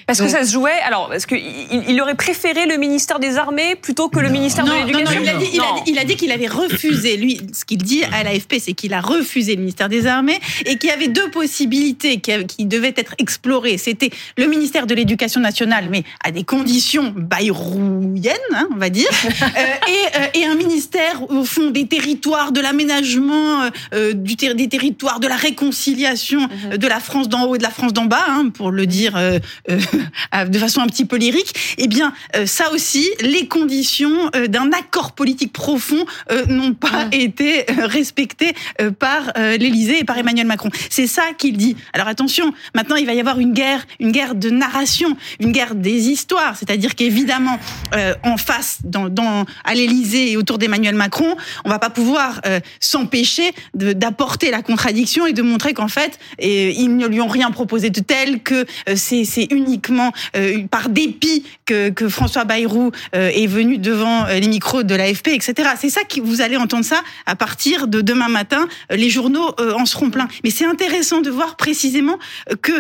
Parce 0.08 0.22
que 0.22 0.28
ça 0.28 0.44
se 0.44 0.54
jouait, 0.54 0.80
alors, 0.88 1.10
parce 1.10 1.28
qu'il 1.28 1.38
il 1.88 2.02
aurait 2.02 2.16
préféré 2.16 2.66
le 2.66 2.78
ministère 2.78 3.20
des 3.20 3.38
Armées 3.38 3.76
plutôt 3.76 4.10
que 4.10 4.20
le 4.20 4.30
ministère 4.30 4.66
de 4.66 4.72
l'Éducation. 4.72 5.20
Non, 5.20 5.22
il 5.22 5.30
a 5.30 5.34
dit, 5.36 5.60
il 5.86 6.00
a, 6.00 6.04
dit 6.04 6.16
qu'il 6.16 6.32
avait 6.32 6.48
refusé, 6.48 7.16
lui, 7.16 7.40
ce 7.54 7.64
qu'il 7.64 7.78
dit 7.78 8.04
à 8.06 8.24
l'AFP, 8.24 8.56
c'est 8.60 8.74
qu'il 8.74 8.96
a 8.96 9.02
refusé 9.02 9.54
le 9.54 9.60
ministère 9.60 9.88
des 9.88 10.08
Armées 10.08 10.40
et 10.66 10.78
qu'il 10.78 10.90
y 10.90 10.94
avait 10.94 11.10
deux 11.10 11.30
possibilités 11.30 12.20
qui, 12.20 12.32
qui 12.48 12.66
devaient 12.66 12.96
être 12.98 13.14
explorées. 13.20 13.78
C'était 13.78 14.10
le 14.36 14.48
ministère 14.48 14.88
de 14.88 14.96
l'Éducation 14.96 15.42
nationale, 15.42 15.90
mais 15.92 16.04
à 16.24 16.32
des 16.32 16.44
conditions 16.44 17.14
bayrouiennes, 17.16 18.36
hein, 18.54 18.68
on 18.74 18.78
va 18.78 18.90
dire, 18.90 19.10
euh, 19.42 19.46
et, 19.46 20.18
euh, 20.18 20.28
et, 20.42 20.46
un 20.46 20.56
ministère, 20.56 21.30
au 21.30 21.44
fond, 21.44 21.70
des 21.70 21.86
territoires, 21.86 22.52
de 22.52 22.62
l'aménagement, 22.62 23.70
euh, 23.94 24.14
des 24.36 24.68
territoires, 24.68 25.20
de 25.20 25.28
la 25.28 25.36
réconciliation 25.36 26.42
mhm. 26.42 26.78
de 26.78 26.88
la 26.88 27.00
France 27.00 27.30
d'en 27.30 27.46
haut 27.46 27.56
et 27.56 27.58
de 27.58 27.64
la 27.64 27.70
France 27.70 27.94
d'en 27.94 28.06
bas, 28.06 28.26
hein, 28.28 28.50
pour 28.50 28.72
le 28.72 28.86
dire 28.86 29.16
euh, 29.16 29.40
euh, 29.70 30.46
de 30.46 30.60
façon 30.60 30.82
un 30.82 30.88
petit 30.88 31.06
peu 31.06 31.18
lyrique, 31.18 31.54
eh 31.78 31.88
bien, 31.88 32.14
euh, 32.36 32.46
ça 32.46 32.72
aussi, 32.72 33.08
les 33.22 33.48
conditions 33.48 34.30
d'un 34.48 34.72
accord 34.72 35.14
politique 35.14 35.54
profond 35.54 36.06
n'ont 36.48 36.74
pas 36.74 37.08
été 37.12 37.66
respectées 37.68 38.54
par 39.00 39.32
l'Élysée 39.36 40.00
et 40.00 40.04
par 40.04 40.18
Emmanuel 40.18 40.48
Macron. 40.48 40.70
C'est 40.90 41.08
ça 41.08 41.24
qu'il 41.38 41.58
dit. 41.58 41.76
Alors 41.94 42.08
attention, 42.08 42.54
maintenant 42.76 42.96
il 42.96 43.06
va 43.06 43.14
y 43.14 43.20
avoir 43.20 43.40
une 43.40 43.54
guerre, 43.54 43.86
une 44.00 44.12
guerre 44.12 44.36
de 44.36 44.50
narration, 44.50 45.18
une 45.40 45.52
guerre 45.52 45.76
des 45.76 46.10
histoires. 46.10 46.56
C'est-à-dire 46.58 46.96
qu'évidemment, 46.96 47.58
en 48.24 48.38
face, 48.38 48.80
dans, 48.84 49.10
dans 49.10 49.46
à 49.64 49.74
l'Élysée 49.74 50.32
et 50.32 50.38
autour 50.38 50.58
d'Emmanuel 50.58 50.96
Macron, 50.96 51.36
on 51.66 51.70
va 51.70 51.80
pas 51.80 51.90
pouvoir 51.90 52.42
s'empêcher 52.80 53.52
d'apporter 53.74 54.19
porter 54.20 54.52
la 54.52 54.62
contradiction 54.62 55.26
et 55.26 55.32
de 55.32 55.42
montrer 55.42 55.74
qu'en 55.74 55.88
fait, 55.88 56.20
ils 56.42 56.94
ne 56.98 57.08
lui 57.08 57.22
ont 57.22 57.30
rien 57.30 57.52
proposé 57.52 57.90
de 57.90 58.02
tel, 58.02 58.44
que 58.44 58.66
euh, 58.90 58.96
c'est 58.98 59.48
uniquement 59.50 60.12
euh, 60.36 60.68
par 60.68 60.90
dépit 60.90 61.46
que, 61.66 61.94
François 62.10 62.44
Bayrou 62.44 62.92
euh, 63.16 63.30
est 63.34 63.48
venu 63.48 63.78
devant 63.78 64.26
les 64.26 64.48
micros 64.50 64.84
de 64.84 64.94
l'AFP, 64.94 65.30
etc. 65.30 65.70
C'est 65.80 65.90
ça 65.90 66.04
que 66.04 66.20
vous 66.20 66.42
allez 66.42 66.58
entendre 66.58 66.84
ça 66.84 67.02
à 67.26 67.36
partir 67.38 67.88
de 67.88 68.02
demain 68.02 68.28
matin. 68.28 68.68
Les 68.90 69.10
journaux 69.10 69.56
en 69.58 69.86
seront 69.86 70.10
pleins. 70.10 70.28
Mais 70.44 70.50
c'est 70.50 70.66
intéressant 70.66 71.22
de 71.22 71.30
voir 71.30 71.56
précisément 71.56 72.18
que 72.62 72.74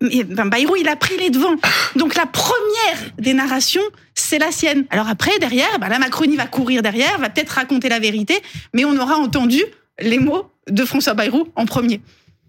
ben, 0.00 0.46
Bayrou, 0.46 0.76
il 0.76 0.88
a 0.88 0.94
pris 0.94 1.16
les 1.18 1.30
devants. 1.30 1.56
Donc 1.96 2.14
la 2.14 2.26
première 2.26 3.10
des 3.18 3.34
narrations, 3.34 3.82
c'est 4.14 4.38
la 4.38 4.52
sienne. 4.52 4.84
Alors 4.90 5.08
après, 5.08 5.36
derrière, 5.40 5.78
ben, 5.80 5.88
la 5.88 5.98
Macronie 5.98 6.36
va 6.36 6.46
courir 6.46 6.82
derrière, 6.82 7.18
va 7.18 7.30
peut-être 7.30 7.50
raconter 7.50 7.88
la 7.88 7.98
vérité, 7.98 8.40
mais 8.74 8.84
on 8.84 8.96
aura 8.96 9.16
entendu 9.16 9.64
les 10.00 10.18
mots 10.18 10.50
de 10.68 10.84
François 10.84 11.14
Bayrou 11.14 11.48
en 11.56 11.66
premier. 11.66 12.00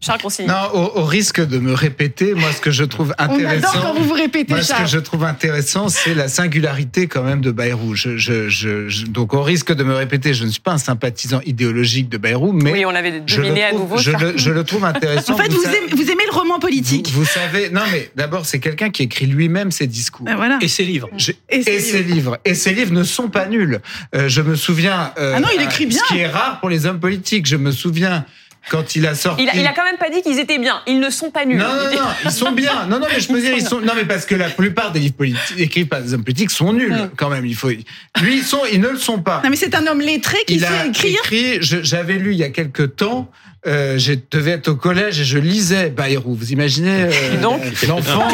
Charles 0.01 0.21
Non, 0.47 0.71
au, 0.73 1.03
risque 1.03 1.45
de 1.45 1.57
me 1.57 1.73
répéter, 1.73 2.35
moi, 2.35 2.51
ce 2.51 2.61
que 2.61 2.69
je 2.69 2.83
trouve 2.83 3.15
intéressant. 3.17 3.67
On 3.73 3.79
adore 3.79 3.81
quand 3.81 3.99
vous 3.99 4.07
vous 4.07 4.13
répétez, 4.13 4.53
moi, 4.53 4.61
Ce 4.61 4.73
que 4.73 4.85
je 4.85 4.99
trouve 4.99 5.23
intéressant, 5.23 5.89
c'est 5.89 6.13
la 6.13 6.27
singularité 6.27 7.07
quand 7.07 7.23
même 7.23 7.41
de 7.41 7.49
Bayrou. 7.49 7.95
Je, 7.95 8.17
je, 8.17 8.47
je, 8.49 9.05
donc, 9.05 9.33
au 9.33 9.41
risque 9.41 9.73
de 9.73 9.83
me 9.83 9.95
répéter, 9.95 10.33
je 10.33 10.45
ne 10.45 10.49
suis 10.49 10.59
pas 10.59 10.73
un 10.73 10.77
sympathisant 10.77 11.41
idéologique 11.45 12.09
de 12.09 12.17
Bayrou, 12.17 12.51
mais. 12.51 12.71
Oui, 12.71 12.85
on 12.85 12.91
l'avait 12.91 13.21
deviné 13.21 13.63
à 13.63 13.73
nouveau. 13.73 13.97
Je 13.97 14.11
le, 14.11 14.37
je 14.37 14.51
le, 14.51 14.63
trouve 14.63 14.85
intéressant. 14.85 15.33
en 15.33 15.37
fait, 15.37 15.51
vous, 15.51 15.63
aimez, 15.63 15.77
vous, 15.91 16.11
aimez, 16.11 16.23
le 16.27 16.37
roman 16.37 16.59
politique. 16.59 17.09
Vous, 17.11 17.25
savez, 17.25 17.69
non, 17.71 17.81
mais 17.91 18.11
d'abord, 18.15 18.45
c'est 18.45 18.59
quelqu'un 18.59 18.91
qui 18.91 19.03
écrit 19.03 19.25
lui-même 19.25 19.71
ses 19.71 19.87
discours. 19.87 20.25
Ben 20.25 20.35
voilà. 20.35 20.59
Et 20.61 20.67
ses 20.67 20.83
livres. 20.83 21.09
et, 21.49 21.63
ses, 21.63 22.03
livres. 22.03 22.37
Et 22.45 22.53
ses 22.53 22.73
livres 22.73 22.93
ne 22.93 23.03
sont 23.03 23.29
pas 23.29 23.47
nuls. 23.47 23.79
Euh, 24.13 24.29
je 24.29 24.41
me 24.41 24.55
souviens. 24.55 25.13
Euh, 25.17 25.33
ah 25.35 25.39
non, 25.39 25.47
il 25.55 25.61
écrit 25.63 25.87
bien. 25.87 26.01
Ce 26.07 26.13
qui 26.13 26.19
est 26.19 26.27
rare 26.27 26.59
pour 26.59 26.69
les 26.69 26.85
hommes 26.85 26.99
politiques. 26.99 27.47
Je 27.47 27.55
me 27.55 27.71
souviens 27.71 28.25
quand 28.69 28.95
il 28.95 29.05
a 29.05 29.15
sorti. 29.15 29.43
Il 29.43 29.49
a, 29.49 29.55
il 29.55 29.67
a, 29.67 29.73
quand 29.73 29.83
même 29.83 29.97
pas 29.97 30.09
dit 30.09 30.21
qu'ils 30.21 30.39
étaient 30.39 30.57
bien. 30.57 30.81
Ils 30.87 30.99
ne 30.99 31.09
sont 31.09 31.31
pas 31.31 31.45
nuls. 31.45 31.57
Non, 31.57 31.67
non, 31.67 32.01
non, 32.01 32.07
ils 32.23 32.31
sont 32.31 32.51
bien. 32.51 32.85
Non, 32.87 32.99
non, 32.99 33.07
mais 33.11 33.19
je 33.19 33.27
peux 33.27 33.39
dire, 33.39 33.53
ils 33.53 33.65
sont. 33.65 33.79
Non, 33.79 33.93
mais 33.95 34.05
parce 34.05 34.25
que 34.25 34.35
la 34.35 34.49
plupart 34.49 34.91
des 34.91 34.99
livres 34.99 35.15
politiques 35.15 35.59
écrits 35.59 35.85
par 35.85 36.01
des 36.01 36.13
hommes 36.13 36.23
politiques 36.23 36.51
sont 36.51 36.73
nuls, 36.73 37.09
quand 37.15 37.29
même. 37.29 37.45
Il 37.45 37.55
faut. 37.55 37.69
Lui, 37.69 38.37
ils 38.37 38.43
sont, 38.43 38.61
ils 38.71 38.79
ne 38.79 38.89
le 38.89 38.97
sont 38.97 39.19
pas. 39.19 39.41
Non, 39.43 39.49
mais 39.49 39.55
c'est 39.55 39.75
un 39.75 39.85
homme 39.87 40.01
lettré 40.01 40.37
qui 40.47 40.59
sait 40.59 40.87
écrire. 40.87 41.19
Écrit, 41.23 41.57
j'avais 41.61 42.15
lu 42.15 42.31
il 42.31 42.37
y 42.37 42.43
a 42.43 42.49
quelque 42.49 42.83
temps 42.83 43.31
euh, 43.67 43.97
je 43.97 44.13
devais 44.31 44.51
être 44.51 44.67
au 44.67 44.75
collège 44.75 45.19
et 45.19 45.23
je 45.23 45.37
lisais 45.37 45.89
Bayrou. 45.89 46.35
Vous 46.35 46.51
imaginez 46.51 47.05
euh, 47.05 47.41
donc 47.41 47.61
l'enfance, 47.87 48.33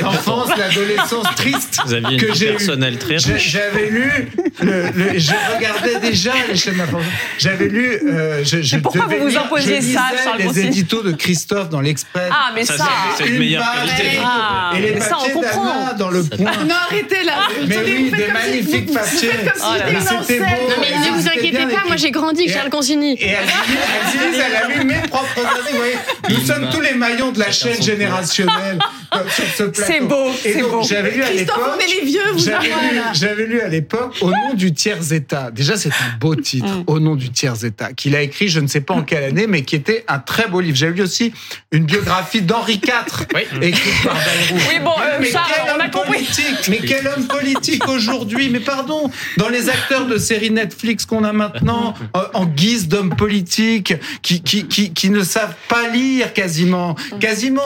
l'enfance, 0.00 0.48
l'adolescence 0.56 1.26
triste 1.36 1.78
Vous 1.84 1.94
aviez 1.94 2.16
que 2.16 2.34
j'ai 2.34 2.52
personnel 2.52 2.98
très 2.98 3.18
J'avais 3.18 3.90
lu, 3.90 4.32
le, 4.62 4.90
le, 4.94 5.18
je 5.18 5.32
regardais 5.54 6.00
déjà 6.00 6.32
les 6.48 6.56
chaînes 6.56 6.76
d'information. 6.76 7.12
J'avais 7.38 7.68
lu. 7.68 7.98
Euh, 8.06 8.42
je, 8.44 8.62
je 8.62 8.76
pourquoi 8.78 9.06
vous 9.06 9.28
vous 9.28 9.36
imposiez 9.36 9.80
ça, 9.80 10.10
Charles 10.22 10.40
Les 10.42 10.60
éditos 10.60 11.02
de 11.02 11.12
Christophe 11.12 11.68
dans 11.68 11.80
l'Express. 11.80 12.30
Ah, 12.30 12.50
mais 12.54 12.64
ça, 12.64 12.88
c'est 13.18 13.26
une 13.26 13.38
meilleure 13.38 13.64
qualité. 13.74 14.18
Ah, 14.24 14.72
et 14.76 14.80
les 14.80 15.00
ça, 15.00 15.18
on 15.22 15.30
comprend. 15.30 15.94
dans 15.98 16.10
le 16.10 16.22
point. 16.24 16.50
Non, 16.66 16.74
arrêtez 16.88 17.24
là. 17.24 17.48
Mais 17.66 17.78
oui, 17.84 18.10
des 18.10 18.32
magnifiques 18.32 18.92
papiers. 18.92 19.30
C'était 20.22 20.38
beau. 20.38 20.44
Non, 20.44 20.76
mais 20.80 21.10
ne 21.10 21.14
vous 21.14 21.28
inquiétez 21.28 21.66
pas, 21.66 21.84
moi 21.86 21.96
j'ai 21.96 22.10
grandi, 22.10 22.48
Charles 22.48 22.70
Consigny. 22.70 23.18
Et 23.20 23.34
elle 24.16 24.56
a 24.56 24.68
lu 24.68 24.84
mes 24.84 25.00
propres 25.08 25.40
années. 25.40 25.96
Nous 26.30 26.46
sommes 26.46 26.70
tous 26.70 26.80
les 26.80 26.94
maillons 26.94 27.32
de 27.32 27.38
la 27.38 27.50
chaîne 27.50 27.82
générationnelle 27.82 28.78
sur 29.28 29.44
ce 29.56 29.62
plateau. 29.64 29.92
C'est 29.92 30.00
beau, 30.00 30.30
c'est 30.42 30.62
beau. 30.62 30.82
J'avais 30.82 31.10
lu 31.12 31.22
à 31.22 31.30
l'époque. 31.30 31.56
les 31.80 32.06
vieux, 32.06 32.32
vous 32.32 32.38
J'avais 33.12 33.46
lu, 33.46 33.60
à 33.60 33.68
l'époque 33.68 34.16
Au 34.20 34.30
nom 34.30 34.54
du 34.54 34.72
tiers 34.72 35.12
état. 35.12 35.50
Déjà, 35.50 35.76
c'est 35.76 35.90
un 35.90 36.18
beau 36.18 36.34
titre, 36.34 36.66
mm. 36.66 36.84
Au 36.86 37.00
nom 37.00 37.14
du 37.14 37.30
tiers 37.30 37.64
état, 37.64 37.92
qu'il 37.92 38.16
a 38.16 38.22
écrit, 38.22 38.48
je 38.48 38.60
ne 38.60 38.66
sais 38.66 38.80
pas 38.80 38.94
en 38.94 39.02
quelle 39.02 39.24
année, 39.24 39.46
mais 39.46 39.62
qui 39.62 39.76
était 39.76 40.04
un 40.08 40.18
très 40.18 40.48
beau 40.48 40.60
livre. 40.60 40.76
J'avais 40.76 40.92
lu 40.92 41.02
aussi 41.02 41.32
une 41.72 41.84
biographie 41.84 42.42
d'Henri 42.42 42.74
IV, 42.74 43.26
oui. 43.34 43.42
écrite 43.62 44.02
par 44.04 44.14
Bayrou. 44.50 44.64
Oui, 44.68 44.78
bon, 44.82 44.90
euh, 45.00 45.18
mais 45.20 45.30
Charles, 45.30 45.70
on 45.76 45.80
a 45.80 45.88
compris. 45.88 46.26
Mais 46.68 46.78
quel 46.78 47.06
homme 47.06 47.26
politique 47.26 47.86
aujourd'hui 47.88 48.48
Mais 48.50 48.60
pardon, 48.60 49.10
dans 49.36 49.48
les 49.48 49.68
acteurs 49.68 50.06
de 50.06 50.18
séries 50.18 50.50
Netflix 50.50 51.06
qu'on 51.06 51.24
a 51.24 51.32
maintenant, 51.32 51.94
euh, 52.16 52.20
en 52.34 52.46
guise 52.46 52.88
d'homme 52.88 53.14
politique, 53.14 53.94
qui, 54.22 54.42
qui, 54.42 54.66
qui, 54.66 54.92
qui, 54.92 55.10
ne 55.10 55.22
savent 55.22 55.54
pas 55.68 55.88
lire 55.88 56.32
quasiment, 56.32 56.96
quasiment 57.20 57.62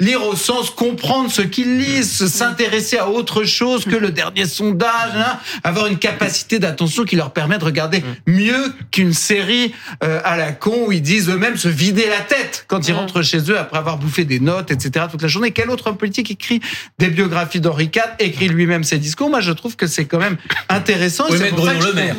lire 0.00 0.24
au 0.24 0.36
sens 0.36 0.70
comprendre 0.70 1.30
ce 1.30 1.42
qu'ils 1.42 1.78
lisent, 1.78 2.26
s'intéresser 2.26 2.98
à 2.98 3.08
autre 3.08 3.44
chose 3.44 3.84
que 3.84 3.96
le 3.96 4.10
dernier 4.10 4.46
sondage, 4.46 5.12
hein, 5.14 5.38
avoir 5.64 5.86
une 5.86 5.98
capacité 5.98 6.58
d'attention 6.58 7.04
qui 7.04 7.16
leur 7.16 7.32
permet 7.32 7.58
de 7.58 7.64
regarder 7.64 8.02
mieux 8.26 8.72
qu'une 8.90 9.12
série 9.12 9.72
euh, 10.02 10.20
à 10.24 10.36
la 10.36 10.52
con 10.52 10.86
où 10.86 10.92
ils 10.92 11.02
disent 11.02 11.28
eux-mêmes 11.28 11.56
se 11.56 11.68
vider 11.68 12.06
la 12.08 12.20
tête 12.20 12.64
quand 12.68 12.88
ils 12.88 12.92
rentrent 12.92 13.22
chez 13.22 13.50
eux 13.50 13.58
après 13.58 13.78
avoir 13.78 13.98
bouffé 13.98 14.24
des 14.24 14.40
notes, 14.40 14.70
etc. 14.70 15.06
toute 15.10 15.22
la 15.22 15.28
journée. 15.28 15.50
Quel 15.50 15.70
autre 15.70 15.88
homme 15.88 15.96
politique 15.96 16.30
écrit 16.30 16.60
des 16.98 17.08
biographies 17.08 17.60
d'Henri 17.60 17.90
IV, 17.94 18.02
écrit 18.18 18.48
lui-même 18.48 18.84
ses 18.84 18.98
discours? 18.98 19.30
Moi, 19.30 19.40
je 19.40 19.52
trouve 19.52 19.76
que 19.76 19.86
c'est 19.86 20.04
quand 20.04 20.18
même 20.18 20.36
intéressant. 20.68 21.24
Oui, 21.30 21.38
Bruno 21.52 21.80
Le 21.86 21.92
Maire. 21.92 22.16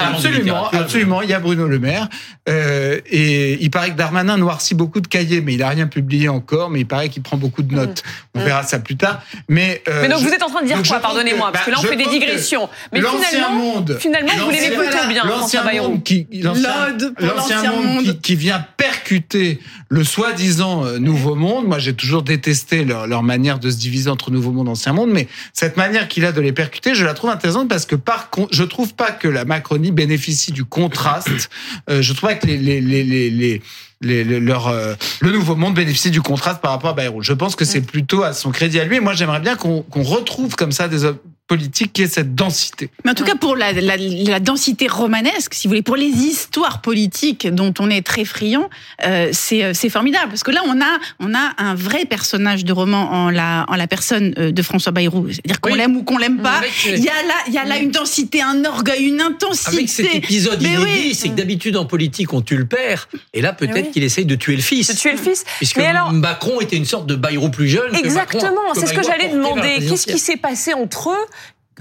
Absolument, 0.00 0.68
absolument. 0.70 1.22
Il 1.22 1.30
y 1.30 1.34
a 1.34 1.40
Bruno 1.40 1.66
Le 1.66 1.78
Maire 1.78 2.08
euh, 2.48 3.00
et 3.10 3.62
il 3.62 3.70
paraît 3.70 3.90
que 3.90 3.96
Darmanin 3.96 4.36
noircit 4.36 4.74
beaucoup 4.74 5.00
de 5.00 5.06
cahiers, 5.06 5.40
mais 5.40 5.54
il 5.54 5.60
n'a 5.60 5.68
rien 5.68 5.86
publié 5.86 6.28
encore, 6.28 6.70
mais 6.70 6.80
il 6.80 6.86
paraît 6.86 7.08
qu'il 7.08 7.22
prend 7.22 7.36
beaucoup 7.36 7.62
de 7.62 7.74
notes. 7.74 8.02
On 8.34 8.40
mm. 8.40 8.44
verra 8.44 8.62
ça 8.62 8.78
plus 8.78 8.96
tard. 8.96 9.22
Mais, 9.48 9.82
euh, 9.88 10.02
mais 10.02 10.08
donc 10.08 10.20
vous 10.20 10.28
êtes 10.28 10.42
en 10.42 10.48
train 10.48 10.62
de 10.62 10.66
dire 10.66 10.82
quoi 10.86 11.00
Pardonnez-moi, 11.00 11.50
parce 11.52 11.64
que 11.64 11.70
là 11.70 11.76
on 11.78 11.82
bah, 11.82 11.88
fait 11.88 11.96
des 11.96 12.06
digressions. 12.06 12.68
Mais 12.92 13.00
finalement, 13.00 13.50
monde, 13.50 13.98
finalement 14.00 14.32
vous 14.44 14.50
l'aimez 14.50 14.76
plutôt 14.76 15.08
bien, 15.08 15.24
L'ancien 15.24 15.64
monde, 15.64 16.02
qui, 16.02 16.26
l'ancien 16.32 17.72
monde, 17.72 18.20
qui, 18.20 18.36
vient 18.36 18.64
percuter 18.76 19.60
le 19.88 20.04
soi-disant 20.04 20.84
euh, 20.84 20.98
nouveau 20.98 21.34
monde. 21.34 21.66
Moi, 21.66 21.78
j'ai 21.78 21.94
toujours 21.94 22.22
détesté 22.22 22.84
leur, 22.84 23.06
leur, 23.06 23.22
manière 23.22 23.58
de 23.58 23.70
se 23.70 23.76
diviser 23.76 24.10
entre 24.10 24.30
nouveau 24.30 24.50
monde, 24.50 24.68
ancien 24.68 24.92
monde, 24.92 25.10
mais 25.10 25.28
cette 25.52 25.76
manière 25.76 26.08
qu'il 26.08 26.24
a 26.24 26.32
de 26.32 26.40
les 26.40 26.52
percuter, 26.52 26.94
je 26.94 27.04
la 27.04 27.14
trouve 27.14 27.30
intéressante 27.30 27.68
parce 27.68 27.86
que 27.86 27.94
par 27.94 28.30
contre, 28.30 28.54
je 28.54 28.64
trouve 28.64 28.94
pas 28.94 29.10
que 29.10 29.28
la 29.28 29.44
Macronie 29.44 29.92
bénéficie 29.92 30.52
du 30.52 30.64
contraste. 30.64 31.50
Euh, 31.90 32.02
je 32.02 32.12
trouve 32.12 32.30
pas 32.30 32.34
que 32.34 32.46
les, 32.46 32.58
les, 32.58 32.80
les, 32.86 33.30
les 33.30 33.62
les, 34.02 34.24
leur, 34.24 34.68
euh, 34.68 34.94
le 35.20 35.30
nouveau 35.30 35.54
monde 35.54 35.74
bénéficie 35.74 36.10
du 36.10 36.20
contraste 36.20 36.60
par 36.60 36.72
rapport 36.72 36.90
à 36.90 36.94
Bayrou. 36.94 37.22
Je 37.22 37.32
pense 37.32 37.56
que 37.56 37.64
c'est 37.64 37.80
plutôt 37.80 38.22
à 38.22 38.32
son 38.32 38.50
crédit 38.50 38.80
à 38.80 38.84
lui. 38.84 38.96
Et 38.96 39.00
moi, 39.00 39.14
j'aimerais 39.14 39.40
bien 39.40 39.56
qu'on 39.56 39.84
retrouve 40.02 40.56
comme 40.56 40.72
ça 40.72 40.88
des, 40.88 41.06
politique 41.48 41.92
qui 41.92 42.02
est 42.02 42.06
cette 42.06 42.34
densité. 42.34 42.88
Mais 43.04 43.10
en 43.10 43.14
tout 43.14 43.24
cas, 43.24 43.34
pour 43.34 43.56
la, 43.56 43.72
la, 43.72 43.96
la, 43.96 44.40
densité 44.40 44.86
romanesque, 44.86 45.52
si 45.52 45.66
vous 45.66 45.72
voulez, 45.72 45.82
pour 45.82 45.96
les 45.96 46.06
histoires 46.06 46.80
politiques 46.80 47.46
dont 47.46 47.74
on 47.78 47.90
est 47.90 48.00
très 48.00 48.24
friand, 48.24 48.70
euh, 49.04 49.28
c'est 49.32 49.90
formidable. 49.90 50.28
Parce 50.28 50.44
que 50.44 50.50
là, 50.50 50.62
on 50.66 50.80
a, 50.80 50.98
on 51.20 51.34
a 51.34 51.52
un 51.58 51.74
vrai 51.74 52.06
personnage 52.06 52.64
de 52.64 52.72
roman 52.72 53.10
en 53.12 53.30
la, 53.30 53.66
en 53.68 53.76
la 53.76 53.86
personne 53.86 54.32
euh, 54.38 54.50
de 54.50 54.62
François 54.62 54.92
Bayrou. 54.92 55.28
C'est-à-dire 55.28 55.60
qu'on 55.60 55.74
l'aime 55.74 55.96
ou 55.96 56.04
qu'on 56.04 56.16
l'aime 56.16 56.40
pas. 56.40 56.60
Euh, 56.62 56.96
il 56.96 57.04
y 57.04 57.08
a 57.08 57.22
là, 57.22 57.34
il 57.48 57.52
y 57.52 57.58
a 57.58 57.64
là 57.64 57.78
une 57.78 57.90
densité, 57.90 58.40
un 58.40 58.64
orgueil, 58.64 59.04
une 59.04 59.20
intensité. 59.20 59.76
Avec 59.76 59.88
cet 59.88 60.14
épisode 60.14 60.62
Mais 60.62 60.72
inédit, 60.72 61.14
c'est 61.14 61.28
que 61.28 61.34
d'habitude 61.34 61.76
en 61.76 61.84
politique, 61.84 62.32
on 62.32 62.40
tue 62.40 62.56
le 62.56 62.66
père. 62.66 63.08
Et 63.34 63.42
là, 63.42 63.52
peut-être 63.52 63.90
qu'il 63.90 64.04
essaye 64.04 64.24
de 64.24 64.36
tuer 64.36 64.56
le 64.56 64.62
fils. 64.62 64.88
De 64.88 64.98
tuer 64.98 65.12
le 65.12 65.18
fils. 65.18 65.44
Puisque 65.58 65.78
alors... 65.78 66.12
Macron 66.12 66.60
était 66.60 66.76
une 66.76 66.86
sorte 66.86 67.06
de 67.06 67.14
Bayrou 67.14 67.50
plus 67.50 67.68
jeune. 67.68 67.94
Exactement, 67.94 68.72
c'est 68.74 68.86
ce 68.86 68.94
que 68.94 69.02
j'allais 69.02 69.28
demander. 69.28 69.86
Qu'est-ce 69.86 70.06
qui 70.06 70.18
s'est 70.18 70.36
passé 70.38 70.72
entre 70.72 71.10
eux 71.10 71.26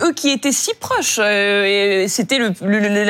eux 0.02 0.14
qui 0.14 0.30
étaient 0.30 0.52
si 0.52 0.72
proches. 0.80 1.20
Euh, 1.20 2.06
c'était 2.08 2.38
le, 2.38 2.54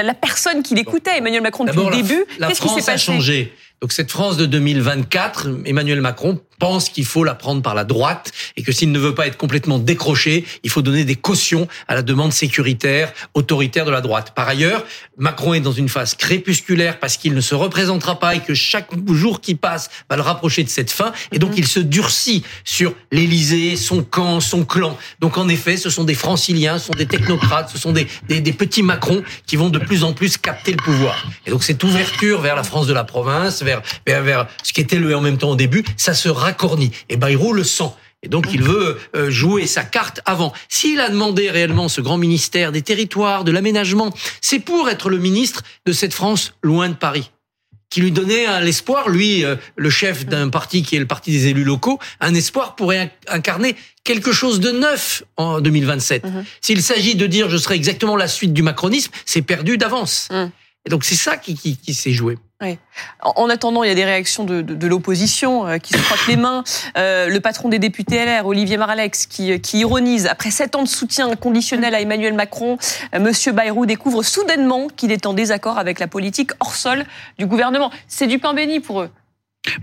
la 0.02 0.14
personne 0.14 0.64
qui 0.64 0.76
l'écoutait, 0.76 1.18
Emmanuel 1.18 1.42
Macron, 1.42 1.66
depuis 1.66 1.86
le 1.86 1.92
début. 1.92 2.26
Qu'est-ce 2.40 2.62
qui 2.62 2.70
s'est 2.70 2.76
passé 2.76 2.92
a 2.92 2.98
changé. 2.98 3.54
Donc 3.82 3.92
cette 3.92 4.12
France 4.12 4.38
de 4.38 4.46
2024, 4.46 5.50
Emmanuel 5.66 6.02
Macron 6.02 6.40
pense 6.62 6.90
qu'il 6.90 7.06
faut 7.06 7.24
la 7.24 7.34
prendre 7.34 7.64
par 7.64 7.74
la 7.74 7.84
droite 7.84 8.32
et 8.56 8.62
que 8.62 8.72
s'il 8.72 8.92
ne 8.92 9.00
veut 9.00 9.16
pas 9.16 9.26
être 9.26 9.36
complètement 9.36 9.80
décroché, 9.80 10.46
il 10.64 10.70
faut 10.70 10.84
donner 10.84 11.06
des 11.06 11.16
cautions 11.16 11.68
à 11.88 11.96
la 11.96 12.04
demande 12.04 12.32
sécuritaire, 12.32 13.12
autoritaire 13.34 13.84
de 13.84 13.90
la 13.90 14.00
droite. 14.00 14.34
Par 14.36 14.48
ailleurs, 14.48 14.86
Macron 15.18 15.56
est 15.56 15.60
dans 15.60 15.72
une 15.72 15.90
phase 15.90 16.14
crépusculaire 16.14 17.00
parce 17.00 17.18
qu'il 17.18 17.34
ne 17.34 17.42
se 17.42 17.56
représentera 17.56 18.20
pas 18.20 18.36
et 18.36 18.42
que 18.42 18.54
chaque 18.54 18.90
jour 19.08 19.42
qui 19.42 19.56
passe 19.56 19.90
va 20.08 20.16
le 20.18 20.22
rapprocher 20.22 20.64
de 20.64 20.70
cette 20.70 20.92
fin 20.92 21.14
et 21.32 21.40
donc 21.40 21.54
mhm. 21.54 21.58
il 21.58 21.68
se 21.68 21.80
durcit 21.80 22.44
sur 22.64 22.94
l'Élysée, 23.12 23.76
son 23.76 24.04
camp, 24.04 24.40
son 24.40 24.64
clan. 24.64 24.96
Donc 25.20 25.40
en 25.40 25.50
effet, 25.50 25.78
ce 25.78 25.90
sont 25.90 26.04
des 26.04 26.14
franciliens, 26.14 26.78
ce 26.78 26.86
sont 26.88 26.94
des 26.94 27.08
technocrates, 27.08 27.72
ce 27.72 27.80
sont 27.80 27.92
des, 27.92 28.06
des, 28.28 28.40
des 28.40 28.54
petits 28.54 28.84
Macron 28.84 29.24
qui 29.48 29.56
vont 29.56 29.70
de 29.70 29.80
plus 29.80 30.04
en 30.04 30.14
plus 30.14 30.38
capter 30.38 30.74
le 30.74 30.78
pouvoir. 30.78 31.26
Et 31.48 31.50
donc 31.50 31.64
cette 31.64 31.84
ouverture 31.84 32.40
vers 32.40 32.56
la 32.56 32.64
France 32.64 32.86
de 32.86 32.94
la 32.94 33.04
province, 33.04 33.64
vers, 33.64 33.82
vers, 34.06 34.22
vers 34.22 34.48
ce 34.62 34.74
qui 34.74 34.82
était 34.82 34.98
le 34.98 35.16
en 35.16 35.22
même 35.22 35.40
temps 35.40 35.50
au 35.50 35.56
début, 35.56 35.84
ça 35.98 36.14
se 36.14 36.30
Corny. 36.54 36.92
Et 37.10 37.18
Bayrou 37.18 37.54
le 37.54 37.64
sent. 37.64 37.92
Et 38.24 38.28
donc 38.28 38.48
il 38.54 38.62
veut 38.62 39.00
euh, 39.16 39.32
jouer 39.32 39.66
sa 39.66 39.84
carte 39.84 40.22
avant. 40.26 40.54
S'il 40.70 41.00
a 41.00 41.10
demandé 41.10 41.50
réellement 41.50 41.90
ce 41.90 42.02
grand 42.02 42.18
ministère 42.18 42.72
des 42.72 42.84
territoires, 42.84 43.44
de 43.44 43.52
l'aménagement, 43.52 44.14
c'est 44.42 44.60
pour 44.60 44.90
être 44.90 45.10
le 45.10 45.18
ministre 45.18 45.64
de 45.86 45.92
cette 45.92 46.14
France 46.14 46.54
loin 46.62 46.90
de 46.90 46.94
Paris 46.94 47.32
qui 47.92 48.00
lui 48.00 48.12
donnait 48.12 48.62
l'espoir, 48.62 49.10
lui, 49.10 49.46
euh, 49.46 49.58
le 49.76 49.90
chef 49.92 50.26
d'un 50.26 50.50
parti 50.50 50.82
qui 50.82 50.96
est 50.96 51.00
le 51.00 51.06
parti 51.06 51.30
des 51.30 51.48
élus 51.48 51.66
locaux, 51.66 52.00
un 52.22 52.34
espoir 52.34 52.76
pour 52.76 52.94
incarner 53.28 53.76
quelque 54.04 54.32
chose 54.32 54.60
de 54.60 54.72
neuf 54.72 55.24
en 55.38 55.62
2027. 55.62 56.24
Mhm. 56.24 56.46
S'il 56.62 56.82
s'agit 56.82 57.16
de 57.16 57.28
dire 57.28 57.50
je 57.50 57.58
serai 57.58 57.76
exactement 57.76 58.16
la 58.16 58.30
suite 58.30 58.54
du 58.54 58.64
macronisme, 58.64 59.12
c'est 59.26 59.42
perdu 59.42 59.78
d'avance. 59.78 60.30
Mhm. 60.32 60.52
Et 60.86 60.90
donc 60.90 61.04
c'est 61.04 61.16
ça 61.16 61.38
qui, 61.38 61.56
qui, 61.56 61.94
s'est 61.94 62.12
joué. 62.12 62.38
En 63.22 63.50
attendant, 63.50 63.84
il 63.84 63.88
y 63.88 63.92
a 63.92 63.96
des 63.96 64.06
réactions 64.06 64.44
de, 64.44 64.62
de, 64.62 64.88
l'opposition 64.88 65.68
euh, 65.68 65.78
qui 65.78 65.94
se 65.94 66.00
frottent 66.00 66.28
les 66.28 66.36
mains. 66.36 66.64
Euh, 66.98 67.28
le 67.28 67.40
patron 67.40 67.70
des 67.70 67.80
députés 67.80 68.24
LR, 68.24 68.46
Olivier 68.46 68.78
Maralex, 68.78 69.26
qui, 69.26 69.60
qui, 69.62 69.80
ironise 69.80 70.28
après 70.28 70.52
sept 70.52 70.76
ans 70.76 70.84
de 70.84 70.88
soutien 70.88 71.36
conditionnel 71.36 71.94
à 71.94 72.02
Emmanuel 72.02 72.34
Macron, 72.34 72.78
euh, 73.14 73.20
Monsieur 73.20 73.52
Bayrou 73.52 73.86
découvre 73.86 74.24
soudainement 74.24 74.88
qu'il 74.88 75.12
est 75.12 75.26
en 75.26 75.34
désaccord 75.34 75.78
avec 75.78 76.00
la 76.00 76.08
politique 76.08 76.52
hors 76.60 76.76
sol 76.76 77.06
du 77.38 77.46
gouvernement. 77.46 77.92
C'est 78.08 78.28
du 78.28 78.40
pain 78.40 78.54
béni 78.54 78.80
pour 78.80 79.02
eux. 79.02 79.10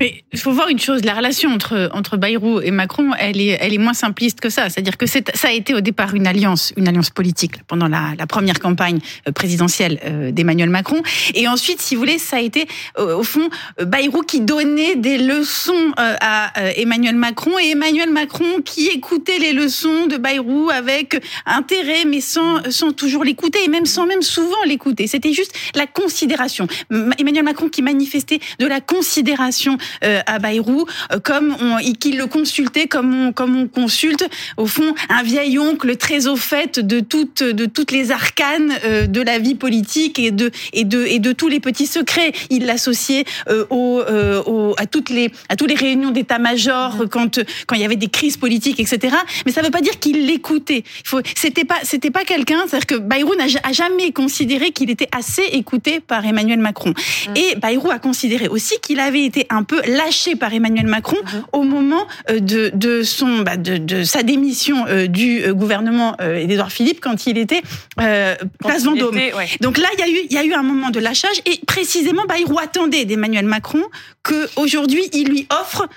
Mais 0.00 0.25
il 0.32 0.38
faut 0.40 0.50
voir 0.50 0.68
une 0.68 0.78
chose, 0.80 1.04
la 1.04 1.14
relation 1.14 1.50
entre 1.50 1.88
entre 1.94 2.16
Bayrou 2.16 2.61
et 2.61 2.73
Macron, 2.73 3.12
elle 3.16 3.40
est 3.40 3.56
elle 3.61 3.73
est 3.73 3.78
moins 3.78 3.94
simpliste 3.94 4.40
que 4.40 4.50
ça. 4.50 4.68
C'est-à-dire 4.68 4.97
que 4.97 5.06
ça 5.06 5.20
a 5.44 5.52
été 5.52 5.73
au 5.73 5.80
départ 5.80 6.16
une 6.16 6.26
alliance, 6.26 6.73
une 6.76 6.88
alliance 6.88 7.11
politique 7.11 7.62
pendant 7.68 7.87
la, 7.87 8.14
la 8.18 8.26
première 8.26 8.58
campagne 8.58 8.99
euh, 9.28 9.32
présidentielle 9.32 10.00
euh, 10.04 10.32
d'Emmanuel 10.32 10.70
Macron, 10.70 11.00
et 11.35 11.47
ensuite, 11.47 11.80
si 11.80 11.94
vous 11.94 12.00
voulez, 12.00 12.18
ça 12.18 12.38
a 12.38 12.40
été 12.40 12.66
euh, 12.99 13.18
au 13.18 13.23
fond 13.23 13.49
Bayrou 13.80 14.23
qui 14.23 14.40
donnait 14.40 14.97
des 14.97 15.16
leçons 15.16 15.92
à 15.97 16.52
Emmanuel 16.76 17.14
Macron 17.14 17.58
et 17.58 17.70
Emmanuel 17.70 18.11
Macron 18.11 18.61
qui 18.64 18.88
écoutait 18.88 19.38
les 19.38 19.52
leçons 19.52 20.06
de 20.06 20.16
Bayrou 20.16 20.70
avec 20.70 21.23
intérêt, 21.47 22.04
mais 22.04 22.20
sans 22.20 22.68
sans 22.70 22.92
toujours 22.92 23.23
l'écouter 23.23 23.61
et 23.64 23.68
même 23.68 23.87
sans 23.87 24.06
même 24.06 24.23
souvent 24.23 24.62
l'écouter. 24.66 25.06
C'était 25.06 25.32
juste 25.32 25.56
la 25.75 25.87
considération. 25.87 26.66
Emmanuel 26.90 27.44
Macron 27.44 27.68
qui 27.68 27.82
manifestait 27.82 28.40
de 28.58 28.66
la 28.66 28.80
considération 28.80 29.67
euh, 30.04 30.20
à 30.26 30.38
Bayrou, 30.38 30.87
euh, 31.12 31.18
comme 31.20 31.57
on, 31.61 31.76
qu'il 31.94 32.18
le 32.18 32.26
consultait, 32.26 32.87
comme 32.87 33.14
on, 33.14 33.33
comme 33.33 33.57
on 33.57 33.68
consulte 33.68 34.24
au 34.57 34.66
fond 34.66 34.94
un 35.09 35.22
vieil 35.22 35.59
oncle 35.59 35.96
très 35.96 36.26
au 36.26 36.37
fait 36.37 36.78
de 36.78 37.00
toutes, 37.00 37.42
de 37.42 37.66
toutes 37.66 37.90
les 37.90 38.11
arcanes 38.11 38.72
euh, 38.85 39.07
de 39.07 39.20
la 39.20 39.38
vie 39.38 39.54
politique 39.54 40.18
et 40.18 40.31
de, 40.31 40.50
et 40.72 40.85
de, 40.85 41.04
et 41.04 41.18
de 41.18 41.33
tous 41.33 41.48
les 41.48 41.61
petits 41.61 41.87
secrets. 41.87 42.33
Il 42.50 42.66
l'associait 42.66 43.24
au, 43.70 44.02
au, 44.46 44.74
à 44.78 44.87
toutes 44.87 45.11
les, 45.11 45.31
à 45.48 45.57
toutes 45.57 45.68
les 45.68 45.74
réunions 45.74 46.11
d'état-major 46.11 47.04
quand, 47.11 47.40
quand 47.66 47.74
il 47.74 47.83
y 47.83 47.85
avait 47.85 47.96
des 47.96 48.09
crises 48.09 48.37
politiques, 48.37 48.81
etc. 48.81 49.16
Mais 49.46 49.52
ça 49.52 49.61
ne 49.61 49.66
veut 49.66 49.70
pas 49.70 49.81
dire 49.81 49.98
qu'il 49.98 50.26
l'écoutait. 50.26 50.85
C'était 51.37 51.64
pas, 51.64 51.78
c'était 51.83 52.11
pas 52.11 52.24
quelqu'un, 52.24 52.61
c'est-à-dire 52.66 52.87
que 52.87 52.94
Bayrou 52.96 53.35
n'a 53.35 53.46
jamais 53.72 54.12
considéré 54.12 54.70
qu'il 54.70 54.90
était 54.90 55.09
assez 55.12 55.42
écouté 55.52 56.00
par 56.00 56.24
Emmanuel 56.24 56.59
Macron. 56.59 56.90
Mm. 56.90 57.37
Et 57.37 57.57
Bayrou 57.57 57.90
a 57.90 57.98
considéré 57.98 58.48
aussi 58.48 58.74
qu'il 58.81 59.00
avait 59.00 59.24
été 59.24 59.46
un 59.50 59.58
peu 59.62 59.81
lâché 59.87 60.37
par 60.37 60.53
Emmanuel 60.53 60.87
Macron 60.87 61.16
mhm. 61.16 61.42
au 61.53 61.62
moment 61.62 62.07
euh, 62.31 62.40
de, 62.40 62.71
de 62.75 63.03
son 63.03 63.40
bah, 63.40 63.57
de, 63.57 63.77
de, 63.77 64.03
sa 64.03 64.23
démission 64.23 64.87
euh, 64.87 65.07
du 65.07 65.42
euh, 65.44 65.55
gouvernement 65.55 66.16
d'Edouard 66.18 66.73
Philippe 66.73 67.01
quand 67.01 67.27
il 67.27 67.38
était 67.38 67.62
place 67.97 68.85
Vendôme. 68.85 69.18
Donc 69.61 69.79
là, 69.79 69.88
il 69.94 70.01
y 70.01 70.03
a 70.03 70.09
eu 70.09 70.27
il 70.31 70.33
y 70.33 70.38
a 70.38 70.44
eu 70.44 70.53
un 70.53 70.62
moment 70.62 70.90
de 70.90 71.01
lâchage 71.01 71.40
et 71.47 71.61
précisément 71.66 72.25
Bayrou 72.27 72.59
attendait 72.59 73.05
d'Emmanuel 73.05 73.47
Macron 73.47 73.83
que 74.29 74.49
aujourd'hui 74.57 75.09
il 75.14 75.29
lui 75.29 75.47
offre 75.51 75.88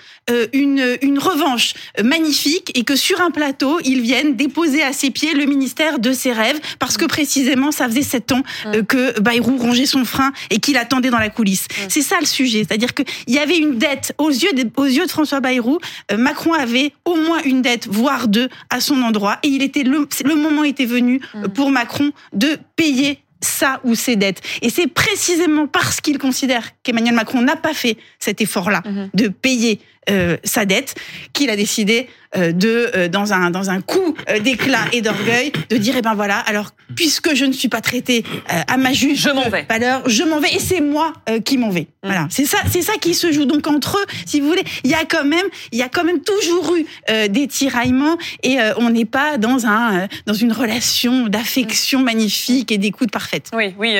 une, 0.54 0.98
une 1.02 1.20
revanche 1.20 1.74
magnifique 2.02 2.72
et 2.78 2.84
que 2.86 2.96
sur 2.96 3.20
un 3.20 3.32
plateau, 3.32 3.80
il 3.84 4.00
vienne 4.02 4.36
déposer 4.36 4.82
à 4.82 4.94
ses 4.94 5.12
pieds 5.12 5.34
le 5.34 5.46
ministère 5.46 6.00
de 6.00 6.13
ses 6.13 6.32
rêves 6.32 6.60
parce 6.80 6.96
que 6.96 7.06
précisément 7.06 7.72
ça 7.72 7.88
faisait 7.89 8.02
sept 8.02 8.32
ans 8.32 8.44
mhm. 8.65 8.86
que 8.86 9.20
Bayrou 9.20 9.58
rongeait 9.58 9.86
son 9.86 10.06
frein 10.06 10.32
et 10.50 10.60
qu'il 10.60 10.78
attendait 10.78 11.10
dans 11.10 11.17
la 11.17 11.30
coulisse. 11.30 11.67
Mhm. 11.70 11.88
C'est 11.89 12.02
ça 12.02 12.17
le 12.20 12.26
sujet, 12.26 12.65
c'est-à-dire 12.67 12.94
qu'il 12.94 13.06
y 13.28 13.39
avait 13.39 13.58
une 13.58 13.78
dette 13.78 14.13
aux 14.17 14.30
yeux 14.30 14.54
de, 14.54 14.70
aux 14.78 14.86
yeux 14.86 15.06
de 15.06 15.12
François 15.12 15.39
Bayrou. 15.39 15.80
Euh, 16.12 16.17
Macron 16.17 16.54
avait 16.54 16.94
au 17.06 17.15
moins 17.15 17.41
une 17.44 17.62
dette, 17.62 17.88
voire 17.88 18.28
deux, 18.28 18.50
à 18.70 18.80
son 18.80 19.02
endroit. 19.02 19.39
Et 19.44 19.50
il 19.50 19.62
était 19.62 19.84
le, 19.84 20.08
le 20.24 20.36
moment 20.36 20.63
était 20.63 20.86
venu 20.86 21.22
euh, 21.36 21.48
mm. 21.48 21.54
pour 21.54 21.72
Macron 21.72 22.12
de 22.34 22.58
payer 22.76 23.20
ça 23.41 23.82
ou 23.84 23.95
ses 23.95 24.15
dettes. 24.15 24.41
Et 24.62 24.69
c'est 24.69 24.88
précisément 24.88 25.67
parce 25.67 26.01
qu'il 26.01 26.17
considère 26.17 26.69
qu'Emmanuel 26.84 27.15
Macron 27.15 27.41
n'a 27.41 27.56
pas 27.56 27.73
fait 27.73 27.97
cet 28.19 28.41
effort-là 28.41 28.82
mm-hmm. 28.86 29.10
de 29.13 29.27
payer 29.27 29.80
euh, 30.10 30.38
sa 30.43 30.65
dette 30.65 30.95
qu'il 31.34 31.49
a 31.49 31.56
décidé 31.56 32.08
de, 32.38 32.91
euh, 32.96 33.08
dans 33.10 33.34
un 33.34 33.52
dans 33.52 33.70
un 33.70 33.82
coup 33.82 34.15
euh, 34.30 34.39
d'éclat 34.39 34.86
et 34.94 35.02
d'orgueil, 35.02 35.52
de 35.70 35.78
dire 35.78 35.96
eh 35.98 36.02
ben 36.02 36.13
voilà, 36.13 36.38
alors 36.39 36.72
puisque 36.96 37.36
je 37.36 37.46
ne 37.46 37.52
suis 37.52 37.67
pas 37.67 37.82
traité 37.82 38.24
à 38.67 38.78
ma 38.78 38.94
juste 38.94 39.22
je 39.22 39.30
m'en 39.30 39.50
vais. 39.50 39.65
valeur, 39.70 40.02
je 40.08 40.24
m'en 40.24 40.39
vais 40.39 40.54
et 40.54 40.60
c'est 40.60 40.82
moi 40.82 41.13
qui 41.46 41.58
m'en 41.58 41.70
vais. 41.70 41.88
Mm. 42.04 42.08
Voilà, 42.08 42.28
c'est 42.30 42.46
ça, 42.46 42.58
c'est 42.70 42.82
ça 42.82 42.94
qui 43.00 43.13
se 43.13 43.32
joue. 43.32 43.46
Donc 43.46 43.67
entre 43.67 43.98
eux, 43.98 44.06
si 44.26 44.41
vous 44.41 44.48
voulez, 44.48 44.63
il 44.84 44.91
y 44.91 44.94
a 44.94 45.06
quand 45.06 45.24
même, 45.24 45.46
il 45.72 45.80
y 45.80 45.82
a 45.82 45.89
quand 45.89 46.04
même 46.04 46.22
toujours 46.22 46.76
eu 46.76 46.86
des 47.30 47.48
tiraillements 47.48 48.17
et 48.44 48.58
on 48.78 48.89
n'est 48.89 49.06
pas 49.06 49.38
dans 49.38 49.65
un 49.65 50.08
dans 50.26 50.34
une 50.34 50.52
relation 50.52 51.28
d'affection 51.28 52.00
mm. 52.00 52.04
magnifique 52.04 52.72
et 52.72 52.78
d'écoute 52.78 53.12
parfaite. 53.12 53.52
Oui, 53.54 53.74
oui, 53.78 53.96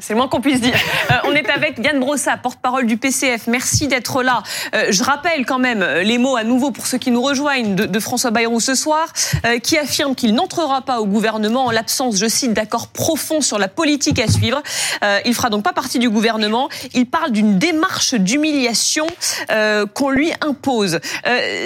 c'est 0.00 0.12
le 0.12 0.18
moins 0.18 0.28
qu'on 0.28 0.40
puisse 0.40 0.60
dire. 0.60 0.74
on 1.24 1.32
est 1.32 1.48
avec 1.50 1.78
Yann 1.84 2.00
Brossa, 2.00 2.36
porte-parole 2.36 2.86
du 2.86 2.96
PCF. 2.96 3.46
Merci 3.46 3.88
d'être 3.88 4.22
là. 4.22 4.42
je 4.72 5.02
rappelle 5.02 5.46
quand 5.46 5.58
même 5.58 5.84
les 6.02 6.18
mots 6.18 6.36
à 6.36 6.44
nouveau 6.44 6.70
pour 6.70 6.86
ceux 6.86 6.98
qui 6.98 7.10
nous 7.10 7.22
rejoignent 7.22 7.63
de, 7.64 8.00
François 8.00 8.30
Bayrou 8.30 8.60
ce 8.60 8.74
soir, 8.74 9.12
euh, 9.44 9.58
qui 9.58 9.78
affirme 9.78 10.14
qu'il 10.14 10.34
n'entrera 10.34 10.82
pas 10.82 11.00
au 11.00 11.06
gouvernement 11.06 11.66
en 11.66 11.70
l'absence, 11.70 12.18
je 12.18 12.26
cite, 12.26 12.52
d'accord 12.52 12.88
profond 12.88 13.40
sur 13.40 13.58
la 13.58 13.68
politique 13.68 14.18
à 14.18 14.28
suivre. 14.28 14.62
Euh, 15.02 15.18
il 15.24 15.34
fera 15.34 15.50
donc 15.50 15.64
pas 15.64 15.72
partie 15.72 15.98
du 15.98 16.10
gouvernement. 16.10 16.68
Il 16.94 17.06
parle 17.06 17.32
d'une 17.32 17.58
démarche 17.58 18.14
d'humiliation 18.14 19.06
euh, 19.50 19.86
qu'on 19.86 20.10
lui 20.10 20.32
impose. 20.40 21.00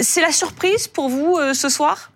c'est 0.00 0.22
la 0.22 0.32
surprise 0.32 0.88
pour 0.88 1.08
vous 1.08 1.38
ce 1.52 1.68
soir? 1.68 2.10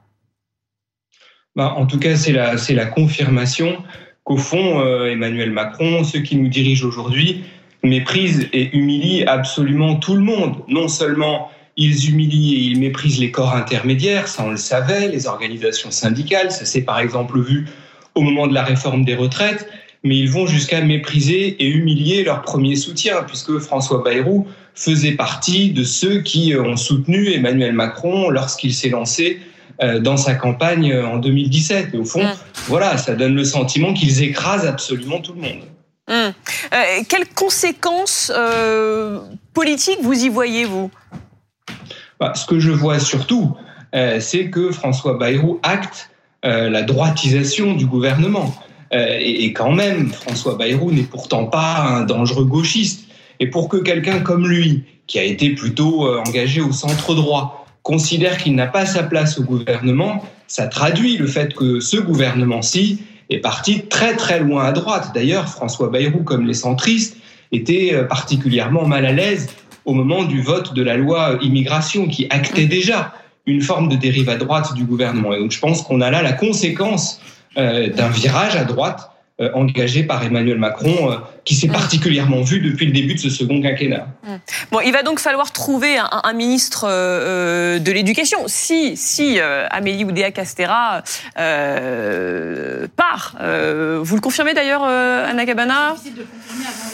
Bah, 1.57 1.75
En 1.77 1.87
tout 1.87 1.99
cas, 1.99 2.17
c'est 2.17 2.33
la, 2.33 2.57
c'est 2.57 2.75
la 2.75 2.87
confirmation 2.87 3.83
qu'au 4.25 4.37
fond, 4.37 5.07
Emmanuel 5.07 5.51
Macron, 5.51 6.05
ceux 6.05 6.21
qui 6.21 6.37
nous 6.37 6.49
dirigent 6.49 6.87
aujourd'hui, 6.87 7.45
méprisent 7.83 8.49
et 8.53 8.77
humilient 8.77 9.25
absolument 9.25 9.97
tout 9.97 10.15
le 10.15 10.21
monde, 10.21 10.63
non 10.69 10.89
seulement 10.89 11.51
ils 11.77 12.11
humilient 12.11 12.55
et 12.55 12.59
ils 12.59 12.79
méprisent 12.79 13.19
les 13.19 13.31
corps 13.31 13.55
intermédiaires, 13.55 14.29
ça 14.29 14.45
on 14.45 14.51
le 14.51 14.57
savait, 14.57 15.09
les 15.09 15.27
organisations 15.27 15.91
syndicales, 15.91 16.53
ça 16.53 16.65
s'est 16.65 16.83
par 16.83 16.99
exemple 17.01 17.41
vu 17.41 17.67
au 18.15 18.21
moment 18.21 18.47
de 18.47 18.55
la 18.55 18.63
réforme 18.63 19.05
des 19.05 19.15
retraites, 19.15 19.67
mais 20.05 20.19
ils 20.19 20.31
vont 20.31 20.47
jusqu'à 20.47 20.83
mépriser 20.83 21.57
et 21.63 21.69
humilier 21.69 22.25
leur 22.25 22.43
premier 22.43 22.77
soutien, 22.77 23.23
puisque 23.27 23.59
François 23.59 24.03
Bayrou 24.03 24.47
faisait 24.75 25.13
partie 25.13 25.71
de 25.71 25.85
ceux 25.85 26.21
qui 26.21 26.55
ont 26.57 26.77
soutenu 26.77 27.33
Emmanuel 27.33 27.73
Macron 27.73 28.29
lorsqu'il 28.29 28.75
s'est 28.75 28.89
lancé 28.89 29.41
dans 30.01 30.17
sa 30.17 30.35
campagne 30.35 30.95
en 30.95 31.19
2017. 31.19 31.95
Et 31.95 31.97
au 31.97 32.05
fond, 32.05 32.25
mmh. 32.25 32.35
voilà, 32.67 32.99
ça 32.99 33.15
donne 33.15 33.35
le 33.35 33.45
sentiment 33.45 33.95
qu'ils 33.95 34.23
écrasent 34.23 34.67
absolument 34.67 35.21
tout 35.21 35.35
le 35.35 35.41
monde. 35.41 35.63
Mmh. 36.09 37.05
quelles 37.09 37.29
conséquences 37.29 38.33
politiques 39.55 40.01
vous 40.03 40.25
y 40.25 40.29
voyez, 40.29 40.65
vous 40.65 40.91
bah, 42.23 42.33
Ce 42.35 42.47
que 42.47 42.59
je 42.59 42.71
vois 42.71 42.99
surtout, 42.99 43.57
c'est 44.21 44.49
que 44.49 44.73
François 44.73 45.19
Bayrou 45.19 45.61
acte 45.63 46.09
la 46.43 46.83
droitisation 46.83 47.75
du 47.75 47.85
gouvernement. 47.85 48.55
et, 48.91 49.53
quand 49.53 49.73
même, 49.73 50.11
François 50.11 50.55
Bayrou 50.55 50.91
n'est 50.93 51.03
pourtant 51.03 51.45
pas 51.45 51.81
un 51.81 52.01
dangereux 52.03 52.47
gauchiste. 52.47 53.07
Et 53.43 53.49
pour 53.49 53.69
que 53.69 53.77
quelqu'un 53.77 54.21
comme 54.21 54.49
lui, 54.49 54.85
qui 55.07 55.19
a 55.19 55.25
été 55.25 55.51
plutôt 55.51 56.07
euh, 56.07 56.23
engagé 56.27 56.61
au 56.61 56.73
centre 56.73 57.15
droit, 57.15 57.67
considère 57.83 58.39
qu'il 58.39 58.55
n'a 58.55 58.67
pas 58.67 58.87
sa 58.87 59.03
place 59.03 59.39
au 59.39 59.43
gouvernement, 59.43 60.25
ça 60.47 60.69
traduit 60.69 61.17
le 61.17 61.27
fait 61.27 61.53
que 61.55 61.81
ce 61.81 61.97
gouvernement-ci 61.97 63.03
est 63.31 63.39
parti 63.39 63.83
très 63.89 64.15
très 64.15 64.39
loin 64.41 64.65
à 64.65 64.73
droite. 64.73 65.11
D'ailleurs, 65.15 65.49
François 65.49 65.89
Bayrou, 65.89 66.23
comme 66.23 66.47
les 66.47 66.55
centristes, 66.55 67.17
était 67.51 67.91
euh, 67.95 68.05
particulièrement 68.05 68.87
mal 68.87 69.05
à 69.05 69.13
l'aise 69.13 69.49
au 69.85 69.95
moment 69.95 70.25
du 70.25 70.41
vote 70.41 70.75
de 70.75 70.83
la 70.83 70.97
loi 70.97 71.39
immigration 71.41 72.09
qui 72.09 72.27
actait 72.31 72.67
déjà 72.67 73.13
une 73.47 73.61
forme 73.61 73.89
de 73.89 73.97
dérive 73.97 74.29
à 74.29 74.37
droite 74.37 74.75
du 74.75 74.85
gouvernement. 74.85 75.33
Et 75.33 75.39
donc 75.39 75.51
je 75.51 75.59
pense 75.59 75.83
qu'on 75.83 76.01
a 76.01 76.11
là 76.11 76.23
la 76.23 76.33
conséquence 76.33 77.21
euh, 77.57 77.89
d'un 77.89 78.09
virage 78.09 78.57
à 78.57 78.65
droite 78.65 79.12
engagé 79.55 80.03
par 80.03 80.23
Emmanuel 80.25 80.59
Macron, 80.59 81.11
euh, 81.11 81.17
qui 81.45 81.55
s'est 81.55 81.69
mm. 81.69 81.73
particulièrement 81.73 82.43
vu 82.43 82.61
depuis 82.61 82.87
le 82.87 82.93
début 82.93 83.15
de 83.15 83.19
ce 83.19 83.31
second 83.31 83.61
quinquennat. 83.61 84.07
Mm. 84.23 84.35
Bon, 84.71 84.81
il 84.81 84.93
va 84.93 85.03
donc 85.03 85.21
falloir 85.21 85.53
trouver 85.53 85.97
un, 85.99 86.33
ministre 86.33 86.87
euh, 86.89 87.79
de 87.79 87.93
l'Éducation. 87.93 88.39
Si, 88.47 88.97
si 88.97 89.39
Amélie 89.71 90.05
Oudéa-Castera 90.05 91.03
part, 92.97 93.37
vous 94.03 94.15
le 94.15 94.21
confirmez 94.21 94.55
d'ailleurs, 94.55 94.85
Anna 94.85 95.47
Cabana? 95.47 95.97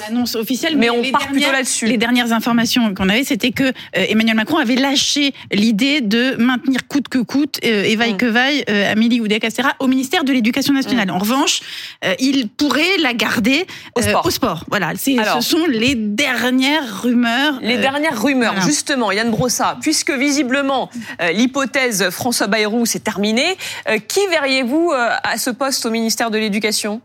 L'annonce 0.08 0.34
officielle, 0.36 0.76
mais, 0.76 0.90
on 0.90 1.02
part 1.10 1.28
plutôt 1.28 1.52
là-dessus. 1.52 1.86
Les 1.86 1.98
dernières 1.98 2.32
informations 2.32 2.94
qu'on 2.94 3.08
avait, 3.08 3.24
c'était 3.24 3.50
que 3.50 3.72
Emmanuel 3.92 4.36
Macron 4.36 4.58
avait 4.58 4.76
lâché 4.76 5.32
l'idée 5.52 6.00
de 6.00 6.36
maintenir 6.36 6.86
coûte 6.88 7.08
que 7.08 7.18
coûte, 7.18 7.58
et 7.62 7.96
vaille 7.96 8.14
mm. 8.14 8.18
que 8.18 8.26
vaille, 8.26 8.64
Amélie 8.68 9.20
Oudéa-Castera 9.20 9.74
au 9.80 9.86
ministère 9.86 10.24
de 10.24 10.32
l'Éducation 10.32 10.72
nationale. 10.72 11.10
En 11.10 11.18
revanche, 11.18 11.60
il 12.18 12.37
pourrait 12.46 12.98
la 13.02 13.14
garder 13.14 13.66
au 13.96 14.02
sport. 14.02 14.26
au 14.26 14.30
sport. 14.30 14.64
Voilà, 14.68 14.92
ce 14.96 15.40
sont 15.40 15.66
les 15.66 15.94
dernières 15.94 17.02
rumeurs. 17.02 17.58
Les 17.62 17.78
dernières 17.78 18.22
rumeurs, 18.22 18.60
justement, 18.60 19.10
Yann 19.10 19.30
Brossa, 19.30 19.78
puisque 19.80 20.12
visiblement 20.12 20.90
l'hypothèse 21.32 22.10
François 22.10 22.46
Bayrou 22.46 22.86
s'est 22.86 23.00
terminée, 23.00 23.56
qui 24.06 24.20
verriez-vous 24.30 24.92
à 24.94 25.36
ce 25.38 25.50
poste 25.50 25.86
au 25.86 25.90
ministère 25.90 26.30
de 26.30 26.38
l'Éducation? 26.38 27.00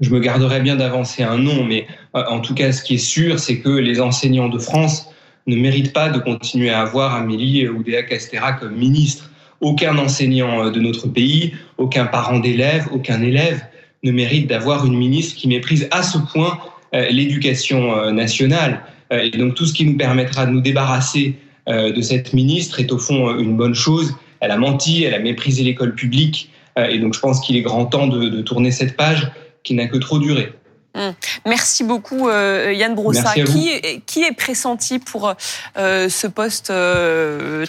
Je 0.00 0.10
me 0.10 0.20
garderais 0.20 0.60
bien 0.60 0.76
d'avancer 0.76 1.22
un 1.22 1.38
nom, 1.38 1.64
mais 1.64 1.86
en 2.12 2.40
tout 2.40 2.54
cas, 2.54 2.72
ce 2.72 2.82
qui 2.82 2.96
est 2.96 2.98
sûr, 2.98 3.38
c'est 3.38 3.60
que 3.60 3.70
les 3.70 4.00
enseignants 4.00 4.48
de 4.48 4.58
France 4.58 5.08
ne 5.46 5.56
méritent 5.56 5.92
pas 5.92 6.10
de 6.10 6.18
continuer 6.18 6.70
à 6.70 6.80
avoir 6.80 7.14
Amélie 7.14 7.68
Oudéa-Castera 7.68 8.54
comme 8.54 8.74
ministre. 8.74 9.30
Aucun 9.62 9.96
enseignant 9.96 10.70
de 10.70 10.80
notre 10.80 11.08
pays, 11.08 11.54
aucun 11.78 12.04
parent 12.04 12.40
d'élève, 12.40 12.88
aucun 12.92 13.22
élève 13.22 13.64
ne 14.02 14.12
mérite 14.12 14.46
d'avoir 14.46 14.86
une 14.86 14.96
ministre 14.96 15.36
qui 15.36 15.48
méprise 15.48 15.88
à 15.90 16.02
ce 16.02 16.18
point 16.18 16.58
euh, 16.94 17.08
l'éducation 17.10 17.96
euh, 17.96 18.10
nationale. 18.12 18.82
Euh, 19.12 19.18
et 19.18 19.30
donc 19.30 19.54
tout 19.54 19.66
ce 19.66 19.72
qui 19.72 19.84
nous 19.84 19.96
permettra 19.96 20.46
de 20.46 20.52
nous 20.52 20.60
débarrasser 20.60 21.36
de 21.68 22.00
cette 22.00 22.32
ministre 22.32 22.78
est 22.78 22.92
au 22.92 22.98
fond 22.98 23.36
une 23.40 23.56
bonne 23.56 23.74
chose. 23.74 24.14
Elle 24.38 24.52
a 24.52 24.56
menti, 24.56 25.02
elle 25.02 25.14
a 25.14 25.18
méprisé 25.18 25.64
l'école 25.64 25.96
publique. 25.96 26.52
Et 26.78 27.00
donc 27.00 27.12
je 27.12 27.18
pense 27.18 27.40
qu'il 27.40 27.56
est 27.56 27.62
grand 27.62 27.86
temps 27.86 28.06
de, 28.06 28.40
tourner 28.42 28.70
cette 28.70 28.96
page 28.96 29.32
qui 29.64 29.74
n'a 29.74 29.88
que 29.88 29.96
trop 29.96 30.20
duré. 30.20 30.52
Hum. 30.94 31.12
Merci 31.44 31.82
beaucoup 31.82 32.30
Yann 32.30 32.94
Brossa. 32.94 33.34
Qui 33.34 33.72
qui 34.06 34.22
est, 34.22 34.36
pressenti 34.36 35.00
pour 35.00 35.34
ce 35.74 36.26
poste 36.28 36.72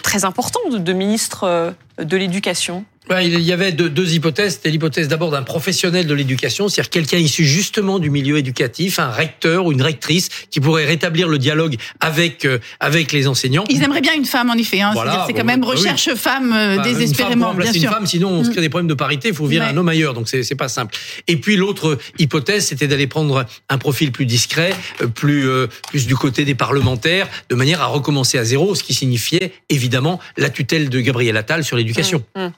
très 0.04 0.24
important 0.24 0.60
de 0.70 0.92
ministre 0.92 1.74
de 2.00 2.16
l'Éducation? 2.16 2.84
Il 3.22 3.40
y 3.40 3.52
avait 3.52 3.72
deux, 3.72 4.12
hypothèses. 4.12 4.54
C'était 4.54 4.70
l'hypothèse 4.70 5.08
d'abord 5.08 5.30
d'un 5.30 5.42
professionnel 5.42 6.06
de 6.06 6.14
l'éducation, 6.14 6.68
c'est-à-dire 6.68 6.90
quelqu'un 6.90 7.18
issu 7.18 7.44
justement 7.44 7.98
du 7.98 8.10
milieu 8.10 8.38
éducatif, 8.38 8.98
un 8.98 9.10
recteur 9.10 9.66
ou 9.66 9.72
une 9.72 9.82
rectrice 9.82 10.28
qui 10.50 10.60
pourrait 10.60 10.84
rétablir 10.84 11.28
le 11.28 11.38
dialogue 11.38 11.76
avec 12.00 12.44
euh, 12.44 12.58
avec 12.80 13.12
les 13.12 13.26
enseignants. 13.26 13.64
Ils 13.68 13.82
aimeraient 13.82 14.00
bien 14.00 14.14
une 14.14 14.24
femme 14.24 14.50
en 14.50 14.54
effet. 14.54 14.80
Hein. 14.80 14.92
c'est 15.26 15.32
quand 15.32 15.44
même 15.44 15.64
recherche 15.64 16.14
femme 16.14 16.52
euh, 16.52 16.76
bah, 16.76 16.82
désespérément. 16.82 17.52
Une 17.52 17.56
femme 17.56 17.62
bien 17.62 17.72
sûr. 17.72 17.82
une 17.82 17.88
femme, 17.88 18.06
sinon 18.06 18.28
on 18.30 18.44
se 18.44 18.50
crée 18.50 18.60
mm. 18.60 18.62
des 18.62 18.68
problèmes 18.68 18.88
de 18.88 18.94
parité. 18.94 19.28
Il 19.28 19.34
faut 19.34 19.46
virer 19.46 19.66
un 19.66 19.76
homme 19.76 19.88
ailleurs, 19.88 20.14
donc 20.14 20.28
c'est 20.28 20.42
c'est 20.42 20.54
pas 20.54 20.68
simple. 20.68 20.94
Et 21.26 21.36
puis 21.36 21.56
l'autre 21.56 21.98
hypothèse, 22.18 22.66
c'était 22.66 22.88
d'aller 22.88 23.06
prendre 23.06 23.46
un 23.68 23.78
profil 23.78 24.12
plus 24.12 24.26
discret, 24.26 24.72
euh, 25.02 25.06
plus 25.06 25.48
plus 25.88 26.06
du 26.06 26.16
côté 26.16 26.44
des 26.44 26.54
parlementaires, 26.54 27.28
de 27.48 27.54
manière 27.54 27.80
à 27.82 27.86
recommencer 27.86 28.38
à 28.38 28.44
zéro, 28.44 28.74
ce 28.74 28.82
qui 28.82 28.94
signifiait 28.94 29.52
évidemment 29.68 30.20
la 30.36 30.50
tutelle 30.50 30.88
de 30.88 31.00
Gabriel 31.00 31.36
Attal 31.36 31.64
sur 31.64 31.76
l'éducation. 31.76 32.22
Mm, 32.36 32.44
mm. 32.44 32.52